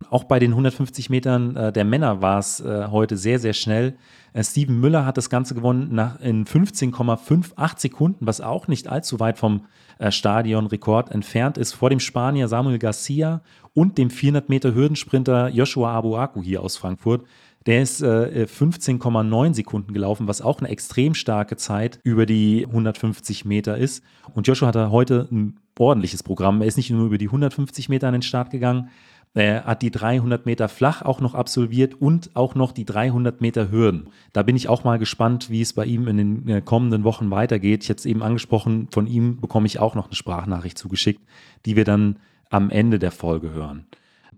Auch 0.09 0.23
bei 0.23 0.39
den 0.39 0.51
150 0.51 1.09
Metern 1.09 1.55
äh, 1.55 1.71
der 1.73 1.83
Männer 1.83 2.21
war 2.21 2.39
es 2.39 2.59
äh, 2.59 2.87
heute 2.89 3.17
sehr, 3.17 3.39
sehr 3.39 3.53
schnell. 3.53 3.97
Äh, 4.33 4.43
Steven 4.43 4.79
Müller 4.79 5.05
hat 5.05 5.17
das 5.17 5.29
Ganze 5.29 5.53
gewonnen 5.53 5.89
nach, 5.91 6.19
in 6.21 6.45
15,58 6.45 7.79
Sekunden, 7.79 8.25
was 8.25 8.39
auch 8.39 8.67
nicht 8.67 8.87
allzu 8.87 9.19
weit 9.19 9.37
vom 9.37 9.65
äh, 9.99 10.11
Stadionrekord 10.11 11.11
entfernt 11.11 11.57
ist, 11.57 11.73
vor 11.73 11.89
dem 11.89 11.99
Spanier 11.99 12.47
Samuel 12.47 12.79
Garcia 12.79 13.41
und 13.73 13.97
dem 13.97 14.09
400 14.09 14.49
Meter 14.49 14.73
Hürdensprinter 14.73 15.49
Joshua 15.49 15.91
Abuaku 15.91 16.41
hier 16.41 16.61
aus 16.61 16.77
Frankfurt. 16.77 17.25
Der 17.65 17.81
ist 17.81 18.01
äh, 18.01 18.47
15,9 18.49 19.53
Sekunden 19.53 19.93
gelaufen, 19.93 20.29
was 20.29 20.41
auch 20.41 20.59
eine 20.59 20.69
extrem 20.69 21.13
starke 21.13 21.57
Zeit 21.57 21.99
über 22.03 22.25
die 22.25 22.65
150 22.65 23.43
Meter 23.43 23.77
ist. 23.77 24.03
Und 24.33 24.47
Joshua 24.47 24.69
hatte 24.69 24.89
heute 24.89 25.27
ein 25.29 25.59
ordentliches 25.77 26.23
Programm. 26.23 26.61
Er 26.61 26.67
ist 26.67 26.77
nicht 26.77 26.91
nur 26.91 27.07
über 27.07 27.17
die 27.17 27.27
150 27.27 27.89
Meter 27.89 28.07
an 28.07 28.13
den 28.13 28.21
Start 28.21 28.51
gegangen, 28.51 28.89
er 29.37 29.65
hat 29.65 29.81
die 29.81 29.91
300 29.91 30.45
Meter 30.45 30.69
flach 30.69 31.01
auch 31.01 31.21
noch 31.21 31.33
absolviert 31.33 31.95
und 32.01 32.35
auch 32.35 32.55
noch 32.55 32.71
die 32.71 32.85
300 32.85 33.41
Meter 33.41 33.71
Hürden. 33.71 34.09
Da 34.33 34.43
bin 34.43 34.55
ich 34.55 34.69
auch 34.69 34.83
mal 34.83 34.99
gespannt, 34.99 35.49
wie 35.49 35.61
es 35.61 35.73
bei 35.73 35.85
ihm 35.85 36.07
in 36.07 36.17
den 36.17 36.47
äh, 36.47 36.61
kommenden 36.61 37.03
Wochen 37.03 37.29
weitergeht. 37.29 37.83
Ich 37.83 37.89
hatte 37.89 37.99
es 37.99 38.05
eben 38.05 38.23
angesprochen, 38.23 38.87
von 38.91 39.07
ihm 39.07 39.39
bekomme 39.39 39.67
ich 39.67 39.79
auch 39.79 39.95
noch 39.95 40.05
eine 40.05 40.15
Sprachnachricht 40.15 40.77
zugeschickt, 40.77 41.21
die 41.65 41.75
wir 41.75 41.83
dann 41.83 42.19
am 42.49 42.69
Ende 42.69 42.99
der 42.99 43.11
Folge 43.11 43.51
hören. 43.51 43.85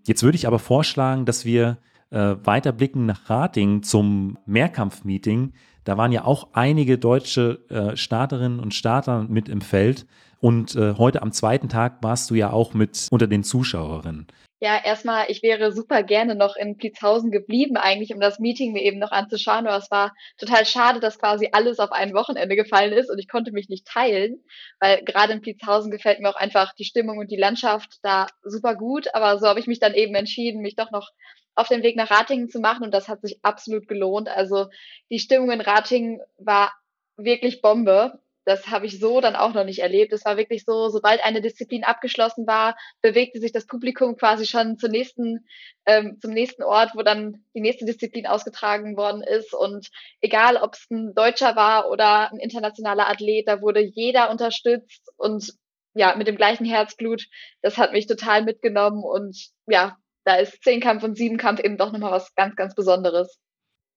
Jetzt 0.05 0.23
würde 0.23 0.35
ich 0.35 0.47
aber 0.47 0.59
vorschlagen, 0.59 1.25
dass 1.25 1.45
wir 1.45 1.77
äh, 2.09 2.35
weiterblicken 2.43 3.05
nach 3.05 3.29
Rating 3.29 3.83
zum 3.83 4.37
Mehrkampf-Meeting. 4.45 5.53
Da 5.83 5.97
waren 5.97 6.11
ja 6.11 6.25
auch 6.25 6.49
einige 6.53 6.97
deutsche 6.97 7.59
äh, 7.69 7.95
Starterinnen 7.95 8.59
und 8.59 8.73
Starter 8.73 9.25
mit 9.29 9.49
im 9.49 9.61
Feld. 9.61 10.05
Und 10.41 10.75
äh, 10.75 10.95
heute 10.97 11.21
am 11.21 11.31
zweiten 11.31 11.69
Tag 11.69 12.01
warst 12.01 12.29
du 12.29 12.35
ja 12.35 12.51
auch 12.51 12.73
mit 12.73 13.07
unter 13.11 13.27
den 13.27 13.43
Zuschauerinnen. 13.43 14.27
Ja, 14.61 14.77
erstmal, 14.83 15.27
ich 15.29 15.41
wäre 15.41 15.71
super 15.71 16.03
gerne 16.03 16.35
noch 16.35 16.57
in 16.57 16.75
Pliezhausen 16.75 17.31
geblieben, 17.31 17.77
eigentlich, 17.77 18.13
um 18.13 18.19
das 18.19 18.39
Meeting 18.39 18.73
mir 18.73 18.83
eben 18.83 18.99
noch 18.99 19.11
anzuschauen. 19.11 19.67
Aber 19.67 19.77
es 19.77 19.89
war 19.89 20.13
total 20.37 20.65
schade, 20.65 20.99
dass 20.99 21.17
quasi 21.17 21.49
alles 21.53 21.79
auf 21.79 21.93
ein 21.93 22.13
Wochenende 22.13 22.57
gefallen 22.57 22.91
ist 22.91 23.09
und 23.09 23.19
ich 23.19 23.29
konnte 23.29 23.53
mich 23.53 23.69
nicht 23.69 23.87
teilen, 23.87 24.43
weil 24.81 25.01
gerade 25.05 25.31
in 25.31 25.41
Pliezhausen 25.41 25.91
gefällt 25.91 26.19
mir 26.19 26.29
auch 26.29 26.35
einfach 26.35 26.73
die 26.73 26.83
Stimmung 26.83 27.19
und 27.19 27.31
die 27.31 27.37
Landschaft 27.37 27.99
da 28.01 28.27
super 28.43 28.75
gut. 28.75 29.13
Aber 29.13 29.39
so 29.39 29.47
habe 29.47 29.61
ich 29.61 29.67
mich 29.67 29.79
dann 29.79 29.93
eben 29.93 30.13
entschieden, 30.15 30.61
mich 30.61 30.75
doch 30.75 30.91
noch 30.91 31.09
auf 31.55 31.69
den 31.69 31.83
Weg 31.83 31.95
nach 31.95 32.11
Ratingen 32.11 32.49
zu 32.49 32.59
machen 32.59 32.83
und 32.83 32.93
das 32.93 33.07
hat 33.07 33.21
sich 33.21 33.39
absolut 33.43 33.87
gelohnt. 33.87 34.27
Also 34.27 34.67
die 35.09 35.19
Stimmung 35.19 35.51
in 35.51 35.61
Ratingen 35.61 36.19
war 36.37 36.73
wirklich 37.15 37.61
Bombe 37.61 38.19
das 38.49 38.67
habe 38.67 38.87
ich 38.87 38.99
so 38.99 39.21
dann 39.21 39.35
auch 39.35 39.53
noch 39.53 39.63
nicht 39.63 39.79
erlebt. 39.79 40.11
Es 40.11 40.25
war 40.25 40.35
wirklich 40.35 40.63
so, 40.65 40.89
sobald 40.89 41.23
eine 41.23 41.41
Disziplin 41.41 41.83
abgeschlossen 41.83 42.47
war, 42.47 42.75
bewegte 43.01 43.39
sich 43.39 43.51
das 43.51 43.67
Publikum 43.67 44.17
quasi 44.17 44.47
schon 44.47 44.77
zur 44.77 44.89
nächsten, 44.89 45.45
ähm, 45.85 46.17
zum 46.19 46.31
nächsten 46.31 46.63
Ort, 46.63 46.91
wo 46.95 47.03
dann 47.03 47.45
die 47.53 47.61
nächste 47.61 47.85
Disziplin 47.85 48.25
ausgetragen 48.25 48.97
worden 48.97 49.21
ist. 49.21 49.53
Und 49.53 49.89
egal, 50.19 50.57
ob 50.57 50.73
es 50.73 50.87
ein 50.89 51.13
Deutscher 51.13 51.55
war 51.55 51.91
oder 51.91 52.31
ein 52.31 52.39
internationaler 52.39 53.07
Athlet, 53.07 53.47
da 53.47 53.61
wurde 53.61 53.81
jeder 53.81 54.31
unterstützt 54.31 55.07
und 55.17 55.53
ja, 55.93 56.15
mit 56.15 56.27
dem 56.27 56.35
gleichen 56.35 56.65
Herzblut. 56.65 57.25
Das 57.61 57.77
hat 57.77 57.93
mich 57.93 58.07
total 58.07 58.43
mitgenommen 58.43 59.03
und 59.03 59.49
ja, 59.67 59.97
da 60.23 60.35
ist 60.35 60.63
Zehnkampf 60.63 61.03
und 61.03 61.17
Siebenkampf 61.17 61.59
eben 61.59 61.77
doch 61.77 61.91
nochmal 61.91 62.11
was 62.11 62.33
ganz, 62.35 62.55
ganz 62.55 62.73
Besonderes. 62.75 63.39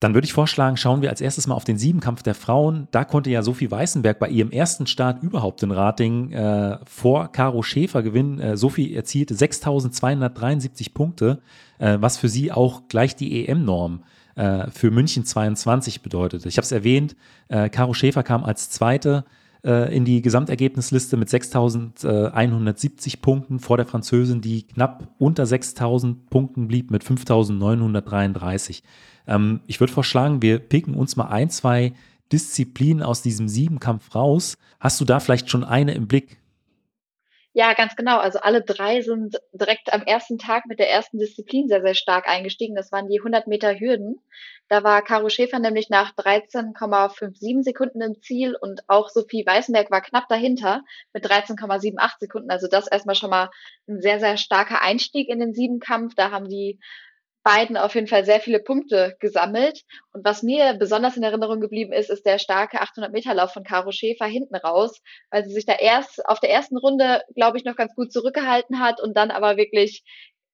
Dann 0.03 0.15
würde 0.15 0.25
ich 0.25 0.33
vorschlagen, 0.33 0.77
schauen 0.77 1.01
wir 1.01 1.11
als 1.11 1.21
erstes 1.21 1.47
mal 1.47 1.55
auf 1.55 1.63
den 1.63 1.79
Siebenkampf 1.79 2.25
der 2.25 2.35
Frauen. 2.35 2.89
Da 2.91 3.05
konnte 3.05 3.31
ja 3.31 3.41
Sophie 3.43 3.71
Weißenberg 3.71 4.19
bei 4.19 4.29
ihrem 4.29 4.51
ersten 4.51 4.89
Start 4.89 5.23
überhaupt 5.23 5.63
in 5.63 5.71
Rating 5.71 6.33
äh, 6.33 6.79
vor 6.85 7.31
Caro 7.31 7.63
Schäfer 7.63 8.03
gewinnen. 8.03 8.41
Äh, 8.41 8.57
Sophie 8.57 8.97
erzielte 8.97 9.37
6.273 9.37 10.93
Punkte, 10.93 11.41
äh, 11.79 11.99
was 12.01 12.17
für 12.17 12.29
sie 12.29 12.51
auch 12.51 12.89
gleich 12.89 13.15
die 13.15 13.47
EM-Norm 13.47 14.03
äh, 14.35 14.69
für 14.73 14.91
München 14.91 15.25
22 15.25 16.03
bedeutete. 16.03 16.49
Ich 16.49 16.57
habe 16.57 16.65
es 16.65 16.73
erwähnt, 16.73 17.15
äh, 17.47 17.69
Caro 17.69 17.95
Schäfer 17.95 18.25
kam 18.25 18.43
als 18.43 18.71
Zweite 18.71 19.25
äh, 19.65 19.95
in 19.97 20.05
die 20.05 20.21
Gesamtergebnisliste 20.21 21.17
mit 21.17 21.29
6.170 21.29 23.21
Punkten 23.23 23.61
vor 23.61 23.77
der 23.77 23.87
Französin, 23.87 24.41
die 24.41 24.65
knapp 24.65 25.15
unter 25.19 25.45
6.000 25.45 26.17
Punkten 26.29 26.67
blieb 26.67 26.91
mit 26.91 27.05
5.933. 27.05 28.83
Ähm, 29.27 29.61
ich 29.67 29.81
würde 29.81 29.93
vorschlagen, 29.93 30.43
wir 30.43 30.59
picken 30.59 30.95
uns 30.95 31.17
mal 31.17 31.29
ein, 31.29 31.51
zwei 31.51 31.93
Disziplinen 32.33 33.03
aus 33.03 33.23
diesem 33.23 33.49
Siebenkampf 33.49 34.15
raus. 34.15 34.57
Hast 34.81 35.01
du 35.01 35.05
da 35.05 35.21
vielleicht 35.21 35.51
schon 35.51 35.65
eine 35.65 35.95
im 35.95 36.09
Blick? 36.09 36.39
Ja, 37.55 37.75
ganz 37.75 37.97
genau. 37.97 38.19
Also 38.19 38.39
alle 38.39 38.63
drei 38.63 39.03
sind 39.03 39.39
direkt 39.53 39.93
am 39.93 40.03
ersten 40.03 40.39
Tag 40.39 40.65
mit 40.67 40.79
der 40.79 40.91
ersten 40.91 41.19
Disziplin 41.19 41.69
sehr, 41.69 41.83
sehr 41.83 41.95
stark 41.95 42.27
eingestiegen. 42.27 42.75
Das 42.75 42.91
waren 42.93 43.09
die 43.09 43.19
100 43.19 43.47
Meter 43.47 43.79
Hürden. 43.79 44.21
Da 44.69 44.83
war 44.85 45.03
Caro 45.03 45.29
Schäfer 45.29 45.59
nämlich 45.59 45.91
nach 45.91 46.15
13,57 46.15 47.63
Sekunden 47.63 48.01
im 48.01 48.23
Ziel 48.23 48.57
und 48.59 48.89
auch 48.89 49.11
Sophie 49.11 49.45
Weißenberg 49.45 49.91
war 49.91 50.01
knapp 50.01 50.29
dahinter 50.29 50.83
mit 51.13 51.27
13,78 51.27 52.21
Sekunden. 52.21 52.51
Also 52.51 52.69
das 52.69 52.87
erstmal 52.87 53.17
schon 53.17 53.29
mal 53.29 53.51
ein 53.87 54.01
sehr, 54.01 54.19
sehr 54.19 54.39
starker 54.39 54.81
Einstieg 54.81 55.29
in 55.29 55.39
den 55.39 55.53
Siebenkampf. 55.53 56.15
Da 56.15 56.31
haben 56.31 56.49
die 56.49 56.81
beiden 57.43 57.77
auf 57.77 57.95
jeden 57.95 58.07
Fall 58.07 58.25
sehr 58.25 58.41
viele 58.41 58.61
Punkte 58.61 59.17
gesammelt. 59.21 59.83
Und 60.13 60.25
was 60.25 60.43
mir 60.43 60.75
besonders 60.75 61.17
in 61.17 61.23
Erinnerung 61.23 61.61
geblieben 61.61 61.93
ist, 61.93 62.11
ist 62.11 62.25
der 62.27 62.39
starke 62.39 62.81
800-Meter-Lauf 62.81 63.53
von 63.53 63.65
Caro 63.65 63.93
Schäfer 63.93 64.27
hinten 64.27 64.57
raus, 64.57 65.01
weil 65.31 65.45
sie 65.45 65.53
sich 65.53 65.67
da 65.67 65.75
erst 65.75 66.25
auf 66.27 66.41
der 66.41 66.51
ersten 66.51 66.77
Runde, 66.77 67.23
glaube 67.35 67.59
ich, 67.59 67.65
noch 67.65 67.77
ganz 67.77 67.95
gut 67.95 68.13
zurückgehalten 68.13 68.81
hat 68.81 69.01
und 69.01 69.17
dann 69.17 69.31
aber 69.31 69.57
wirklich 69.57 70.03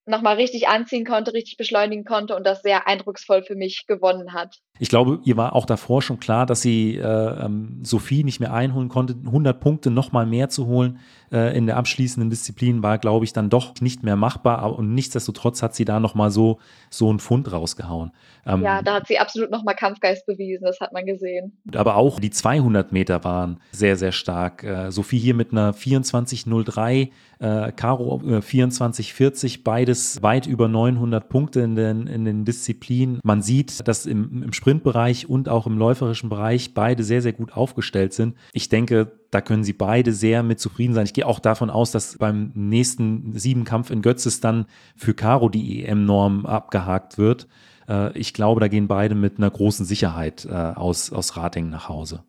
nochmal 0.07 0.37
richtig 0.37 0.69
anziehen 0.69 1.05
konnte, 1.05 1.35
richtig 1.35 1.57
beschleunigen 1.57 2.05
konnte 2.05 2.35
und 2.35 2.47
das 2.47 2.63
sehr 2.63 2.87
eindrucksvoll 2.87 3.43
für 3.43 3.55
mich 3.57 3.87
gewonnen 3.87 4.33
hat. 4.33 4.57
Ich 4.79 4.89
glaube, 4.89 5.21
ihr 5.25 5.37
war 5.37 5.55
auch 5.55 5.67
davor 5.67 6.03
schon 6.03 6.21
klar, 6.21 6.47
dass 6.47 6.63
sie 6.63 6.97
äh, 6.97 7.03
ähm, 7.03 7.81
Sophie 7.83 8.25
nicht 8.25 8.41
mehr 8.41 8.53
einholen 8.53 8.89
konnte. 8.89 9.17
100 9.25 9.61
Punkte 9.61 9.91
nochmal 9.91 10.27
mehr 10.27 10.49
zu 10.49 10.67
holen 10.67 10.99
äh, 11.33 11.57
in 11.57 11.67
der 11.67 11.77
abschließenden 11.77 12.31
Disziplin 12.31 12.83
war, 12.83 12.99
glaube 12.99 13.25
ich, 13.25 13.33
dann 13.33 13.51
doch 13.51 13.75
nicht 13.81 14.03
mehr 14.03 14.17
machbar. 14.17 14.79
Und 14.79 14.95
nichtsdestotrotz 14.95 15.63
hat 15.63 15.75
sie 15.75 15.85
da 15.85 16.01
nochmal 16.01 16.31
so, 16.31 16.59
so 16.91 17.11
einen 17.11 17.19
Fund 17.19 17.53
rausgehauen. 17.53 18.13
Ähm, 18.47 18.63
ja, 18.63 18.83
da 18.83 18.95
hat 18.95 19.07
sie 19.07 19.19
absolut 19.19 19.51
nochmal 19.51 19.75
Kampfgeist 19.75 20.27
bewiesen, 20.27 20.65
das 20.65 20.81
hat 20.81 20.93
man 20.93 21.05
gesehen. 21.05 21.59
Aber 21.75 21.97
auch 21.97 22.21
die 22.21 22.31
200 22.31 22.93
Meter 22.93 23.25
waren 23.25 23.61
sehr, 23.73 23.97
sehr 23.97 24.13
stark. 24.13 24.65
Äh, 24.65 24.91
Sophie 24.91 25.19
hier 25.19 25.35
mit 25.35 25.53
einer 25.53 25.75
24,03, 25.75 27.11
äh, 27.41 27.73
Caro 27.73 28.21
äh, 28.25 28.39
24,40, 28.39 29.63
beides 29.65 30.23
weit 30.23 30.47
über 30.47 30.69
900 30.69 31.29
Punkte 31.29 31.61
in 31.61 31.77
den, 31.77 32.07
in 32.07 32.25
den 32.25 32.45
Disziplinen. 32.45 33.21
Man 33.23 33.43
sieht, 33.43 33.87
dass 33.87 34.07
im, 34.07 34.43
im 34.43 34.53
Sprint 34.53 34.68
Sprintbereich 34.69 35.27
und 35.27 35.49
auch 35.49 35.67
im 35.67 35.79
läuferischen 35.79 36.29
Bereich 36.29 36.75
beide 36.75 37.03
sehr, 37.03 37.23
sehr 37.23 37.33
gut 37.33 37.55
aufgestellt 37.55 38.13
sind. 38.13 38.37
Ich 38.53 38.69
denke, 38.69 39.13
da 39.31 39.41
können 39.41 39.65
sie 39.65 39.73
beide 39.73 40.13
sehr 40.13 40.43
mit 40.43 40.61
zufrieden 40.61 40.93
sein. 40.93 41.07
Ich 41.07 41.15
gehe 41.15 41.27
auch 41.27 41.39
davon 41.39 41.71
aus, 41.71 41.91
dass 41.91 42.19
beim 42.19 42.53
nächsten 42.55 43.33
Siebenkampf 43.33 43.91
in 43.91 44.03
Götzes 44.03 44.41
dann 44.41 44.67
für 44.95 45.15
Caro 45.15 45.49
die 45.49 45.87
EM-Norm 45.87 46.45
abgehakt 46.45 47.17
wird. 47.17 47.49
Äh, 47.89 48.17
ich 48.19 48.35
glaube, 48.35 48.61
da 48.61 48.69
gehen 48.69 48.89
beide 48.89 49.15
mit 49.15 49.39
einer 49.39 49.51
großen 49.51 49.87
Sicherheit 49.87 50.45
äh, 50.45 50.53
aus, 50.53 51.15
aus 51.15 51.35
Ratingen 51.39 51.71
nach 51.71 51.89
Hause. 51.89 52.25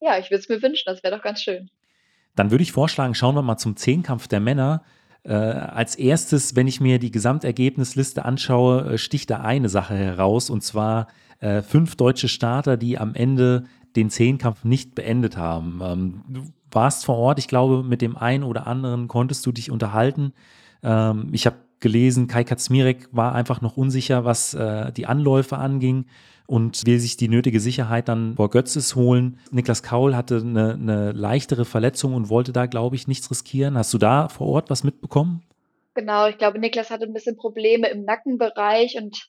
Ja, 0.00 0.16
ich 0.18 0.30
würde 0.30 0.42
es 0.42 0.48
mir 0.48 0.62
wünschen, 0.62 0.84
das 0.86 1.02
wäre 1.02 1.16
doch 1.16 1.24
ganz 1.24 1.42
schön. 1.42 1.70
Dann 2.36 2.52
würde 2.52 2.62
ich 2.62 2.70
vorschlagen, 2.70 3.16
schauen 3.16 3.34
wir 3.34 3.42
mal 3.42 3.58
zum 3.58 3.74
Zehnkampf 3.74 4.28
der 4.28 4.38
Männer. 4.38 4.84
Äh, 5.22 5.34
als 5.34 5.96
erstes, 5.96 6.56
wenn 6.56 6.66
ich 6.66 6.80
mir 6.80 6.98
die 6.98 7.10
Gesamtergebnisliste 7.10 8.24
anschaue, 8.24 8.92
äh, 8.92 8.98
sticht 8.98 9.30
da 9.30 9.40
eine 9.40 9.68
Sache 9.68 9.94
heraus 9.94 10.48
und 10.48 10.62
zwar 10.62 11.08
äh, 11.40 11.62
fünf 11.62 11.96
deutsche 11.96 12.28
Starter, 12.28 12.76
die 12.76 12.98
am 12.98 13.14
Ende 13.14 13.64
den 13.96 14.10
Zehnkampf 14.10 14.64
nicht 14.64 14.94
beendet 14.94 15.36
haben. 15.36 15.80
Ähm, 15.82 16.24
du 16.28 16.42
warst 16.70 17.04
vor 17.04 17.16
Ort, 17.16 17.38
ich 17.38 17.48
glaube, 17.48 17.82
mit 17.82 18.00
dem 18.02 18.16
einen 18.16 18.44
oder 18.44 18.66
anderen 18.66 19.08
konntest 19.08 19.44
du 19.44 19.52
dich 19.52 19.70
unterhalten. 19.70 20.32
Ähm, 20.82 21.28
ich 21.32 21.46
habe 21.46 21.56
gelesen, 21.80 22.26
Kai 22.28 22.44
Katzmirek 22.44 23.08
war 23.12 23.34
einfach 23.34 23.60
noch 23.60 23.76
unsicher, 23.76 24.24
was 24.24 24.54
äh, 24.54 24.92
die 24.92 25.06
Anläufe 25.06 25.58
anging 25.58 26.06
und 26.50 26.84
will 26.84 26.98
sich 26.98 27.16
die 27.16 27.28
nötige 27.28 27.60
Sicherheit 27.60 28.08
dann 28.08 28.34
vor 28.34 28.50
Götzes 28.50 28.96
holen. 28.96 29.38
Niklas 29.52 29.84
Kaul 29.84 30.16
hatte 30.16 30.38
eine, 30.38 30.72
eine 30.72 31.12
leichtere 31.12 31.64
Verletzung 31.64 32.12
und 32.12 32.28
wollte 32.28 32.52
da, 32.52 32.66
glaube 32.66 32.96
ich, 32.96 33.06
nichts 33.06 33.30
riskieren. 33.30 33.78
Hast 33.78 33.94
du 33.94 33.98
da 33.98 34.28
vor 34.28 34.48
Ort 34.48 34.68
was 34.68 34.82
mitbekommen? 34.82 35.44
Genau, 35.94 36.26
ich 36.26 36.38
glaube, 36.38 36.58
Niklas 36.58 36.90
hatte 36.90 37.04
ein 37.04 37.12
bisschen 37.12 37.36
Probleme 37.36 37.88
im 37.88 38.04
Nackenbereich 38.04 38.96
und 39.00 39.28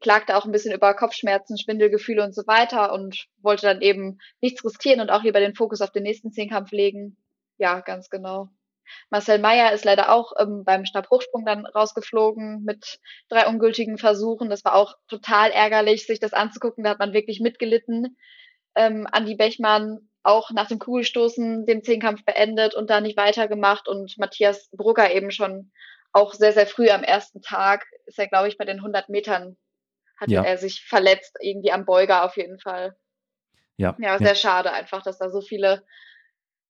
klagte 0.00 0.36
auch 0.36 0.44
ein 0.44 0.50
bisschen 0.50 0.74
über 0.74 0.92
Kopfschmerzen, 0.94 1.56
Schwindelgefühle 1.56 2.24
und 2.24 2.34
so 2.34 2.42
weiter 2.48 2.92
und 2.92 3.26
wollte 3.42 3.66
dann 3.66 3.80
eben 3.80 4.18
nichts 4.40 4.64
riskieren 4.64 5.00
und 5.00 5.10
auch 5.10 5.22
lieber 5.22 5.38
den 5.38 5.54
Fokus 5.54 5.80
auf 5.80 5.92
den 5.92 6.02
nächsten 6.02 6.32
Zehnkampf 6.32 6.72
legen. 6.72 7.16
Ja, 7.58 7.78
ganz 7.78 8.10
genau. 8.10 8.48
Marcel 9.10 9.38
Meyer 9.38 9.72
ist 9.72 9.84
leider 9.84 10.12
auch 10.12 10.32
ähm, 10.38 10.64
beim 10.64 10.84
Stabhochsprung 10.84 11.44
dann 11.44 11.66
rausgeflogen 11.66 12.64
mit 12.64 12.98
drei 13.28 13.46
ungültigen 13.46 13.98
Versuchen. 13.98 14.50
Das 14.50 14.64
war 14.64 14.74
auch 14.74 14.94
total 15.08 15.50
ärgerlich, 15.50 16.06
sich 16.06 16.20
das 16.20 16.32
anzugucken. 16.32 16.84
Da 16.84 16.90
hat 16.90 16.98
man 16.98 17.12
wirklich 17.12 17.40
mitgelitten. 17.40 18.16
Ähm, 18.74 19.06
Andi 19.10 19.34
Bechmann 19.34 20.08
auch 20.22 20.50
nach 20.50 20.68
dem 20.68 20.78
Kugelstoßen 20.78 21.66
den 21.66 21.82
Zehnkampf 21.84 22.24
beendet 22.24 22.74
und 22.74 22.90
da 22.90 23.00
nicht 23.00 23.16
weitergemacht. 23.16 23.88
Und 23.88 24.18
Matthias 24.18 24.68
Brugger 24.72 25.12
eben 25.12 25.30
schon 25.30 25.70
auch 26.12 26.34
sehr, 26.34 26.52
sehr 26.52 26.66
früh 26.66 26.88
am 26.88 27.02
ersten 27.02 27.42
Tag 27.42 27.86
ist 28.06 28.18
er, 28.18 28.26
glaube 28.26 28.48
ich, 28.48 28.58
bei 28.58 28.64
den 28.64 28.78
100 28.78 29.08
Metern 29.08 29.56
hatte 30.16 30.32
ja. 30.32 30.42
er 30.42 30.58
sich 30.58 30.82
verletzt, 30.82 31.36
irgendwie 31.40 31.72
am 31.72 31.84
Beuger 31.84 32.24
auf 32.24 32.36
jeden 32.36 32.58
Fall. 32.58 32.96
Ja, 33.76 33.94
ja 33.98 34.18
sehr 34.18 34.28
ja. 34.28 34.34
schade 34.34 34.72
einfach, 34.72 35.02
dass 35.02 35.18
da 35.18 35.30
so 35.30 35.40
viele 35.40 35.84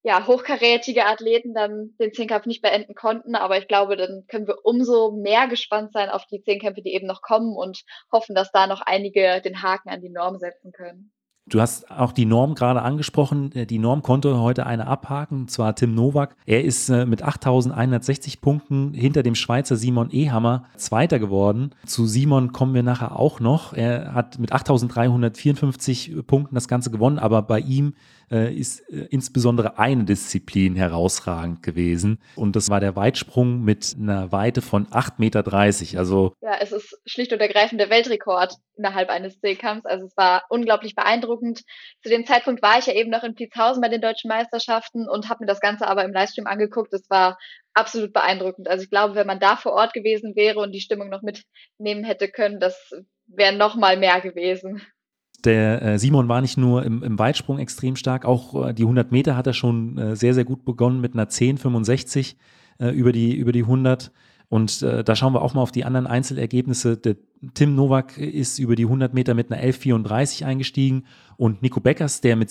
ja, 0.07 0.25
hochkarätige 0.25 1.05
Athleten 1.05 1.53
dann 1.53 1.91
den 1.99 2.13
Zehnkampf 2.13 2.47
nicht 2.47 2.63
beenden 2.63 2.95
konnten. 2.95 3.35
Aber 3.35 3.59
ich 3.59 3.67
glaube, 3.67 3.97
dann 3.97 4.25
können 4.29 4.47
wir 4.47 4.59
umso 4.63 5.11
mehr 5.11 5.49
gespannt 5.49 5.93
sein 5.93 6.11
auf 6.11 6.25
die 6.27 6.41
Zehnkämpfe, 6.41 6.81
die 6.81 6.95
eben 6.95 7.09
noch 7.09 7.23
kommen 7.23 7.57
und 7.57 7.83
hoffen, 8.13 8.37
dass 8.37 8.53
da 8.53 8.69
noch 8.69 8.83
einige 8.83 9.41
den 9.41 9.65
Haken 9.65 9.89
an 9.89 10.01
die 10.01 10.11
Norm 10.11 10.39
setzen 10.39 10.71
können. 10.71 11.11
Du 11.49 11.61
hast 11.61 11.91
auch 11.91 12.13
die 12.13 12.25
Norm 12.25 12.55
gerade 12.55 12.83
angesprochen. 12.83 13.51
Äh, 13.53 13.67
die 13.67 13.79
Norm 13.79 14.03
konnte 14.03 14.41
heute 14.41 14.67
eine 14.67 14.87
abhaken, 14.87 15.43
und 15.43 15.51
zwar 15.51 15.75
Tim 15.75 15.95
Nowak. 15.95 16.37
Er 16.45 16.63
ist 16.63 16.89
äh, 16.89 17.05
mit 17.05 17.23
8160 17.23 18.41
Punkten 18.41 18.95
hinter 18.95 19.25
dem 19.25 19.35
Schweizer 19.35 19.75
Simon 19.75 20.11
Ehammer 20.11 20.67
Zweiter 20.77 21.19
geworden. 21.19 21.75
Zu 21.85 22.07
Simon 22.07 22.53
kommen 22.53 22.75
wir 22.75 22.83
nachher 22.85 23.19
auch 23.19 23.41
noch. 23.41 23.75
Er 23.75 24.15
hat 24.15 24.39
mit 24.39 24.53
8354 24.53 26.17
Punkten 26.27 26.55
das 26.55 26.69
Ganze 26.69 26.93
gewonnen, 26.93 27.19
aber 27.19 27.43
bei 27.43 27.59
ihm 27.61 27.95
äh, 28.31 28.53
ist 28.53 28.81
äh, 28.91 29.07
insbesondere 29.11 29.79
eine 29.79 30.05
Disziplin 30.05 30.77
herausragend 30.77 31.63
gewesen. 31.63 32.19
Und 32.35 32.57
das 32.57 32.71
war 32.71 32.81
der 32.81 32.97
Weitsprung 32.97 33.63
mit 33.63 33.97
einer 33.99 34.33
Weite 34.33 34.63
von 34.63 34.87
8,30 34.87 35.15
Meter. 35.19 35.99
Also 35.99 36.33
ja, 36.41 36.57
es 36.61 36.73
ist 36.73 36.99
schlicht 37.07 37.33
und 37.33 37.41
ergreifend 37.41 37.81
der 37.81 37.91
Weltrekord 37.91 38.55
innerhalb 38.77 39.09
eines 39.11 39.39
Seekampfs. 39.41 39.87
Also 39.87 40.07
es 40.07 40.17
war 40.17 40.43
unglaublich 40.49 40.95
beeindruckend. 40.95 41.63
Zu 42.03 42.09
dem 42.09 42.27
Zeitpunkt 42.27 42.63
war 42.63 42.79
ich 42.79 42.87
ja 42.87 42.95
eben 42.95 43.11
noch 43.11 43.23
in 43.23 43.35
Pietzhausen 43.35 43.81
bei 43.81 43.89
den 43.89 44.01
deutschen 44.01 44.29
Meisterschaften 44.29 45.09
und 45.09 45.29
habe 45.29 45.45
mir 45.45 45.47
das 45.47 45.61
Ganze 45.61 45.87
aber 45.87 46.05
im 46.05 46.13
Livestream 46.13 46.47
angeguckt. 46.47 46.93
Es 46.93 47.09
war 47.11 47.39
absolut 47.75 48.13
beeindruckend. 48.13 48.69
Also 48.69 48.85
ich 48.85 48.91
glaube, 48.91 49.15
wenn 49.15 49.27
man 49.27 49.41
da 49.41 49.57
vor 49.57 49.73
Ort 49.73 49.93
gewesen 49.93 50.35
wäre 50.35 50.61
und 50.61 50.73
die 50.73 50.81
Stimmung 50.81 51.09
noch 51.09 51.23
mitnehmen 51.23 52.05
hätte 52.05 52.29
können, 52.29 52.61
das 52.61 52.91
wäre 53.27 53.55
noch 53.55 53.77
mal 53.77 53.97
mehr 53.97 54.21
gewesen 54.21 54.83
der 55.47 55.83
äh, 55.83 55.99
Simon 55.99 56.29
war 56.29 56.41
nicht 56.41 56.59
nur 56.59 56.85
im, 56.85 57.03
im 57.03 57.19
Weitsprung 57.19 57.59
extrem 57.59 57.97
stark, 57.97 58.25
auch 58.25 58.69
äh, 58.69 58.75
die 58.75 58.83
100 58.83 59.13
Meter 59.13 59.37
hat 59.37 59.47
er 59.47 59.55
schon 59.55 59.97
äh, 59.97 60.17
sehr, 60.17 60.35
sehr 60.35 60.45
gut 60.45 60.65
begonnen 60.65 61.01
mit 61.01 61.15
einer 61.15 61.29
10,65 61.29 62.35
äh, 62.79 62.91
über, 62.91 63.13
die, 63.13 63.35
über 63.35 63.53
die 63.53 63.63
100. 63.63 64.13
Und 64.49 64.83
äh, 64.83 65.03
da 65.03 65.17
schauen 65.17 65.33
wir 65.33 65.43
auch 65.43 65.55
mal 65.55 65.63
auf 65.63 65.73
die 65.73 65.85
anderen 65.85 66.07
Einzelergebnisse. 66.07 66.97
Der 66.97 67.17
Tim 67.55 67.75
Nowak 67.75 68.19
ist 68.19 68.59
über 68.59 68.77
die 68.77 68.85
100 68.85 69.15
Meter 69.15 69.35
mit 69.35 69.51
einer 69.51 69.63
11,34 69.63 70.45
eingestiegen 70.45 71.05
und 71.37 71.63
Nico 71.63 71.81
Beckers, 71.81 72.21
der 72.21 72.37
mit 72.37 72.51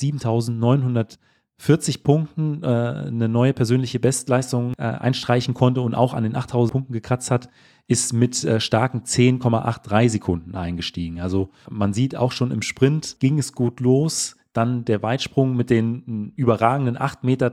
7.940 1.62 2.04
Punkten 2.04 2.64
äh, 2.64 2.68
eine 2.68 3.30
neue 3.30 3.54
persönliche 3.54 4.00
Bestleistung 4.00 4.74
äh, 4.78 4.84
einstreichen 4.84 5.54
konnte 5.54 5.82
und 5.82 5.96
auch 5.96 6.14
an 6.14 6.24
den 6.24 6.36
8.000 6.36 6.72
Punkten 6.72 6.94
gekratzt 6.94 7.32
hat, 7.32 7.50
ist 7.88 8.14
mit 8.14 8.44
äh, 8.44 8.60
starken 8.60 9.02
10,83 9.02 10.10
Sekunden 10.10 10.56
eingestiegen. 10.56 11.20
Also 11.20 11.50
man 11.70 11.94
sieht 11.94 12.16
auch 12.16 12.32
schon 12.32 12.52
im 12.52 12.62
Sprint 12.62 13.18
ging 13.20 13.38
es 13.38 13.54
gut 13.54 13.80
los. 13.80 14.36
Dann 14.54 14.86
der 14.86 15.04
Weitsprung 15.04 15.56
mit 15.56 15.70
den 15.70 16.04
hm, 16.06 16.34
überragenden 16.36 16.98
8,30 16.98 17.26
Meter, 17.26 17.50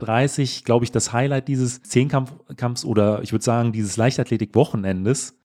glaube 0.63 0.85
ich, 0.85 0.91
das 0.91 1.11
Highlight 1.11 1.47
dieses 1.47 1.83
Zehnkampfs 1.83 2.85
oder 2.85 3.21
ich 3.23 3.31
würde 3.31 3.43
sagen 3.43 3.73
dieses 3.73 3.97
Leichtathletik-Wochenendes. 3.97 5.37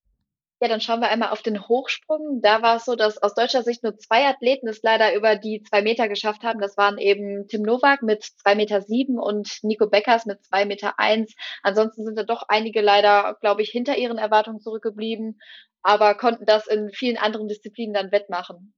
Ja, 0.60 0.66
dann 0.66 0.80
schauen 0.80 1.00
wir 1.00 1.08
einmal 1.08 1.28
auf 1.28 1.42
den 1.42 1.68
Hochsprung. 1.68 2.40
Da 2.42 2.62
war 2.62 2.76
es 2.76 2.84
so, 2.84 2.96
dass 2.96 3.22
aus 3.22 3.34
deutscher 3.34 3.62
Sicht 3.62 3.84
nur 3.84 3.96
zwei 3.96 4.26
Athleten 4.26 4.66
es 4.66 4.82
leider 4.82 5.14
über 5.14 5.36
die 5.36 5.62
zwei 5.62 5.82
Meter 5.82 6.08
geschafft 6.08 6.42
haben. 6.42 6.60
Das 6.60 6.76
waren 6.76 6.98
eben 6.98 7.46
Tim 7.46 7.62
Nowak 7.62 8.02
mit 8.02 8.24
zwei 8.24 8.56
Meter 8.56 8.82
sieben 8.82 9.20
und 9.20 9.48
Nico 9.62 9.88
Beckers 9.88 10.26
mit 10.26 10.44
zwei 10.44 10.64
Meter 10.64 10.98
eins. 10.98 11.34
Ansonsten 11.62 12.04
sind 12.04 12.18
da 12.18 12.24
doch 12.24 12.42
einige 12.48 12.80
leider, 12.80 13.36
glaube 13.40 13.62
ich, 13.62 13.70
hinter 13.70 13.96
ihren 13.96 14.18
Erwartungen 14.18 14.58
zurückgeblieben, 14.60 15.38
aber 15.82 16.14
konnten 16.16 16.44
das 16.44 16.66
in 16.66 16.90
vielen 16.90 17.18
anderen 17.18 17.46
Disziplinen 17.46 17.94
dann 17.94 18.10
wettmachen. 18.10 18.74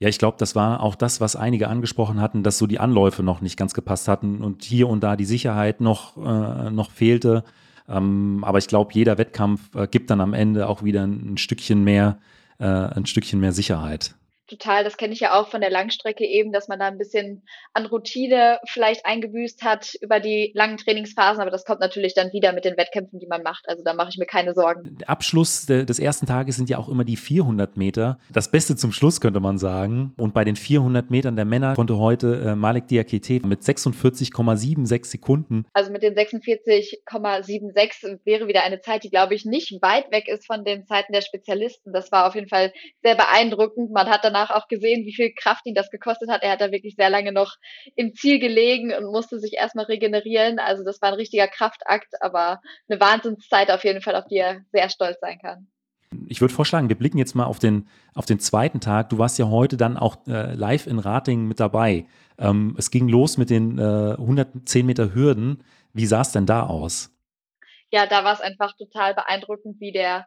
Ja, 0.00 0.08
ich 0.08 0.18
glaube, 0.18 0.36
das 0.38 0.54
war 0.54 0.82
auch 0.82 0.96
das, 0.96 1.22
was 1.22 1.36
einige 1.36 1.68
angesprochen 1.68 2.20
hatten, 2.20 2.42
dass 2.42 2.58
so 2.58 2.66
die 2.66 2.80
Anläufe 2.80 3.22
noch 3.22 3.40
nicht 3.40 3.56
ganz 3.56 3.72
gepasst 3.72 4.08
hatten 4.08 4.42
und 4.42 4.62
hier 4.62 4.88
und 4.88 5.02
da 5.02 5.16
die 5.16 5.24
Sicherheit 5.24 5.80
noch, 5.80 6.18
äh, 6.18 6.70
noch 6.70 6.90
fehlte. 6.90 7.44
Ähm, 7.88 8.42
aber 8.42 8.58
ich 8.58 8.66
glaube, 8.66 8.92
jeder 8.94 9.18
Wettkampf 9.18 9.74
äh, 9.74 9.86
gibt 9.86 10.10
dann 10.10 10.20
am 10.20 10.34
Ende 10.34 10.68
auch 10.68 10.82
wieder 10.82 11.06
ein, 11.06 11.34
ein 11.34 11.36
Stückchen 11.38 11.84
mehr, 11.84 12.18
äh, 12.58 12.64
ein 12.64 13.06
Stückchen 13.06 13.40
mehr 13.40 13.52
Sicherheit 13.52 14.14
total. 14.56 14.84
Das 14.84 14.96
kenne 14.96 15.12
ich 15.12 15.20
ja 15.20 15.38
auch 15.38 15.48
von 15.48 15.60
der 15.60 15.70
Langstrecke 15.70 16.24
eben, 16.24 16.52
dass 16.52 16.68
man 16.68 16.78
da 16.78 16.86
ein 16.86 16.98
bisschen 16.98 17.42
an 17.72 17.86
Routine 17.86 18.58
vielleicht 18.66 19.06
eingebüßt 19.06 19.62
hat 19.62 19.94
über 20.00 20.20
die 20.20 20.52
langen 20.54 20.76
Trainingsphasen, 20.76 21.40
aber 21.40 21.50
das 21.50 21.64
kommt 21.64 21.80
natürlich 21.80 22.14
dann 22.14 22.32
wieder 22.32 22.52
mit 22.52 22.64
den 22.64 22.76
Wettkämpfen, 22.76 23.18
die 23.18 23.26
man 23.26 23.42
macht. 23.42 23.68
Also 23.68 23.82
da 23.84 23.94
mache 23.94 24.10
ich 24.10 24.18
mir 24.18 24.26
keine 24.26 24.54
Sorgen. 24.54 24.98
Der 24.98 25.10
Abschluss 25.10 25.66
des 25.66 25.98
ersten 25.98 26.26
Tages 26.26 26.56
sind 26.56 26.70
ja 26.70 26.78
auch 26.78 26.88
immer 26.88 27.04
die 27.04 27.16
400 27.16 27.76
Meter. 27.76 28.18
Das 28.32 28.50
Beste 28.50 28.76
zum 28.76 28.92
Schluss 28.92 29.20
könnte 29.20 29.40
man 29.40 29.58
sagen. 29.58 30.12
Und 30.16 30.34
bei 30.34 30.44
den 30.44 30.56
400 30.56 31.10
Metern 31.10 31.36
der 31.36 31.44
Männer 31.44 31.74
konnte 31.74 31.98
heute 31.98 32.42
äh, 32.46 32.54
Malik 32.54 32.88
Diakite 32.88 33.46
mit 33.46 33.62
46,76 33.62 35.04
Sekunden. 35.04 35.66
Also 35.72 35.90
mit 35.90 36.02
den 36.02 36.14
46,76 36.14 38.18
wäre 38.24 38.48
wieder 38.48 38.62
eine 38.62 38.80
Zeit, 38.80 39.04
die 39.04 39.10
glaube 39.10 39.34
ich 39.34 39.44
nicht 39.44 39.82
weit 39.82 40.10
weg 40.10 40.28
ist 40.28 40.46
von 40.46 40.64
den 40.64 40.86
Zeiten 40.86 41.12
der 41.12 41.22
Spezialisten. 41.22 41.92
Das 41.92 42.12
war 42.12 42.26
auf 42.26 42.34
jeden 42.34 42.48
Fall 42.48 42.72
sehr 43.02 43.14
beeindruckend. 43.14 43.90
Man 43.90 44.08
hat 44.08 44.24
dann 44.24 44.32
danach 44.44 44.50
auch 44.54 44.68
gesehen, 44.68 45.06
wie 45.06 45.14
viel 45.14 45.32
Kraft 45.32 45.66
ihn 45.66 45.74
das 45.74 45.90
gekostet 45.90 46.30
hat. 46.30 46.42
Er 46.42 46.52
hat 46.52 46.60
da 46.60 46.70
wirklich 46.70 46.94
sehr 46.96 47.10
lange 47.10 47.32
noch 47.32 47.56
im 47.96 48.14
Ziel 48.14 48.38
gelegen 48.38 48.92
und 48.92 49.10
musste 49.10 49.38
sich 49.38 49.54
erstmal 49.54 49.86
regenerieren. 49.86 50.58
Also 50.58 50.84
das 50.84 51.00
war 51.02 51.10
ein 51.10 51.14
richtiger 51.14 51.48
Kraftakt, 51.48 52.20
aber 52.20 52.60
eine 52.88 53.00
Wahnsinnszeit 53.00 53.70
auf 53.70 53.84
jeden 53.84 54.00
Fall, 54.00 54.16
auf 54.16 54.26
die 54.26 54.36
er 54.36 54.62
sehr 54.72 54.88
stolz 54.88 55.18
sein 55.20 55.38
kann. 55.38 55.66
Ich 56.28 56.40
würde 56.40 56.54
vorschlagen, 56.54 56.88
wir 56.88 56.96
blicken 56.96 57.18
jetzt 57.18 57.34
mal 57.34 57.44
auf 57.44 57.58
den, 57.58 57.88
auf 58.14 58.24
den 58.24 58.38
zweiten 58.38 58.80
Tag. 58.80 59.08
Du 59.08 59.18
warst 59.18 59.38
ja 59.38 59.48
heute 59.48 59.76
dann 59.76 59.96
auch 59.96 60.16
äh, 60.28 60.54
live 60.54 60.86
in 60.86 61.00
Rating 61.00 61.46
mit 61.46 61.58
dabei. 61.58 62.06
Ähm, 62.38 62.76
es 62.78 62.90
ging 62.90 63.08
los 63.08 63.36
mit 63.36 63.50
den 63.50 63.78
äh, 63.78 64.12
110 64.12 64.86
Meter 64.86 65.12
Hürden. 65.14 65.64
Wie 65.92 66.06
sah 66.06 66.20
es 66.20 66.30
denn 66.30 66.46
da 66.46 66.66
aus? 66.66 67.10
Ja, 67.90 68.06
da 68.06 68.24
war 68.24 68.32
es 68.32 68.40
einfach 68.40 68.76
total 68.76 69.14
beeindruckend, 69.14 69.80
wie 69.80 69.92
der 69.92 70.26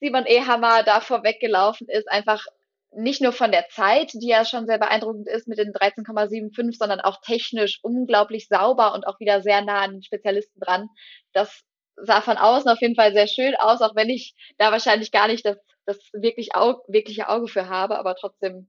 Simon 0.00 0.26
Ehammer 0.26 0.82
da 0.82 1.00
vorweggelaufen 1.00 1.88
ist. 1.88 2.10
Einfach 2.10 2.44
nicht 2.92 3.20
nur 3.22 3.32
von 3.32 3.52
der 3.52 3.68
Zeit, 3.68 4.12
die 4.14 4.28
ja 4.28 4.44
schon 4.44 4.66
sehr 4.66 4.78
beeindruckend 4.78 5.28
ist 5.28 5.46
mit 5.46 5.58
den 5.58 5.72
13,75, 5.72 6.76
sondern 6.76 7.00
auch 7.00 7.20
technisch 7.20 7.78
unglaublich 7.82 8.48
sauber 8.48 8.94
und 8.94 9.06
auch 9.06 9.20
wieder 9.20 9.42
sehr 9.42 9.62
nah 9.62 9.80
an 9.80 9.92
den 9.92 10.02
Spezialisten 10.02 10.60
dran. 10.60 10.88
Das 11.32 11.62
sah 11.96 12.20
von 12.20 12.36
außen 12.36 12.70
auf 12.70 12.80
jeden 12.80 12.96
Fall 12.96 13.12
sehr 13.12 13.26
schön 13.26 13.54
aus, 13.56 13.80
auch 13.80 13.94
wenn 13.94 14.08
ich 14.08 14.34
da 14.58 14.72
wahrscheinlich 14.72 15.12
gar 15.12 15.28
nicht 15.28 15.44
das, 15.44 15.58
das 15.86 15.98
wirklich 16.12 16.54
Auge, 16.54 16.80
wirkliche 16.88 17.28
Auge 17.28 17.48
für 17.48 17.68
habe, 17.68 17.98
aber 17.98 18.16
trotzdem, 18.16 18.68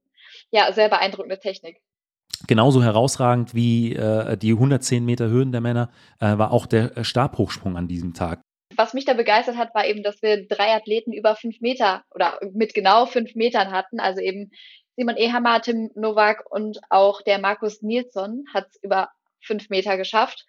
ja, 0.51 0.71
sehr 0.71 0.89
beeindruckende 0.89 1.39
Technik. 1.39 1.77
Genauso 2.47 2.83
herausragend 2.83 3.53
wie 3.53 3.95
äh, 3.95 4.37
die 4.37 4.51
110 4.51 5.05
Meter 5.05 5.27
Höhen 5.27 5.51
der 5.51 5.61
Männer 5.61 5.91
äh, 6.19 6.37
war 6.37 6.51
auch 6.51 6.65
der 6.65 7.03
Stabhochsprung 7.03 7.77
an 7.77 7.87
diesem 7.87 8.13
Tag 8.13 8.41
was 8.81 8.93
mich 8.93 9.05
da 9.05 9.13
begeistert 9.13 9.57
hat, 9.57 9.75
war 9.75 9.85
eben, 9.85 10.01
dass 10.01 10.21
wir 10.23 10.47
drei 10.47 10.73
Athleten 10.73 11.13
über 11.13 11.35
fünf 11.35 11.61
Meter 11.61 12.03
oder 12.13 12.39
mit 12.53 12.73
genau 12.73 13.05
fünf 13.05 13.35
Metern 13.35 13.71
hatten. 13.71 13.99
Also 13.99 14.21
eben 14.21 14.51
Simon 14.97 15.17
Ehammer, 15.17 15.61
Tim 15.61 15.91
Nowak 15.95 16.49
und 16.49 16.79
auch 16.89 17.21
der 17.21 17.39
Markus 17.39 17.83
Nilsson 17.83 18.45
hat 18.53 18.67
es 18.69 18.79
über 18.81 19.09
fünf 19.39 19.69
Meter 19.69 19.97
geschafft. 19.97 20.45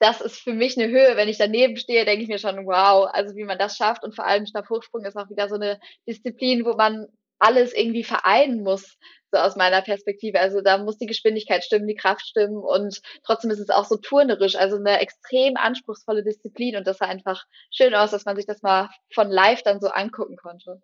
Das 0.00 0.20
ist 0.20 0.40
für 0.40 0.52
mich 0.52 0.76
eine 0.76 0.88
Höhe. 0.88 1.16
Wenn 1.16 1.28
ich 1.28 1.38
daneben 1.38 1.76
stehe, 1.76 2.04
denke 2.04 2.22
ich 2.22 2.28
mir 2.28 2.38
schon, 2.38 2.66
wow, 2.66 3.08
also 3.12 3.36
wie 3.36 3.44
man 3.44 3.58
das 3.58 3.76
schafft. 3.76 4.02
Und 4.02 4.14
vor 4.14 4.26
allem 4.26 4.46
Stabhochsprung 4.46 5.04
ist 5.04 5.16
auch 5.16 5.30
wieder 5.30 5.48
so 5.48 5.54
eine 5.54 5.78
Disziplin, 6.06 6.64
wo 6.64 6.74
man 6.74 7.06
alles 7.38 7.72
irgendwie 7.72 8.04
vereinen 8.04 8.62
muss, 8.62 8.98
so 9.30 9.38
aus 9.38 9.56
meiner 9.56 9.82
Perspektive. 9.82 10.40
Also 10.40 10.60
da 10.60 10.78
muss 10.78 10.98
die 10.98 11.06
Geschwindigkeit 11.06 11.64
stimmen, 11.64 11.86
die 11.86 11.94
Kraft 11.94 12.26
stimmen 12.26 12.58
und 12.58 13.00
trotzdem 13.24 13.50
ist 13.50 13.60
es 13.60 13.70
auch 13.70 13.84
so 13.84 13.96
turnerisch, 13.96 14.56
also 14.56 14.76
eine 14.76 15.00
extrem 15.00 15.56
anspruchsvolle 15.56 16.24
Disziplin 16.24 16.76
und 16.76 16.86
das 16.86 16.98
sah 16.98 17.06
einfach 17.06 17.44
schön 17.70 17.94
aus, 17.94 18.10
dass 18.10 18.24
man 18.24 18.36
sich 18.36 18.46
das 18.46 18.62
mal 18.62 18.88
von 19.12 19.30
live 19.30 19.62
dann 19.62 19.80
so 19.80 19.88
angucken 19.88 20.36
konnte. 20.36 20.80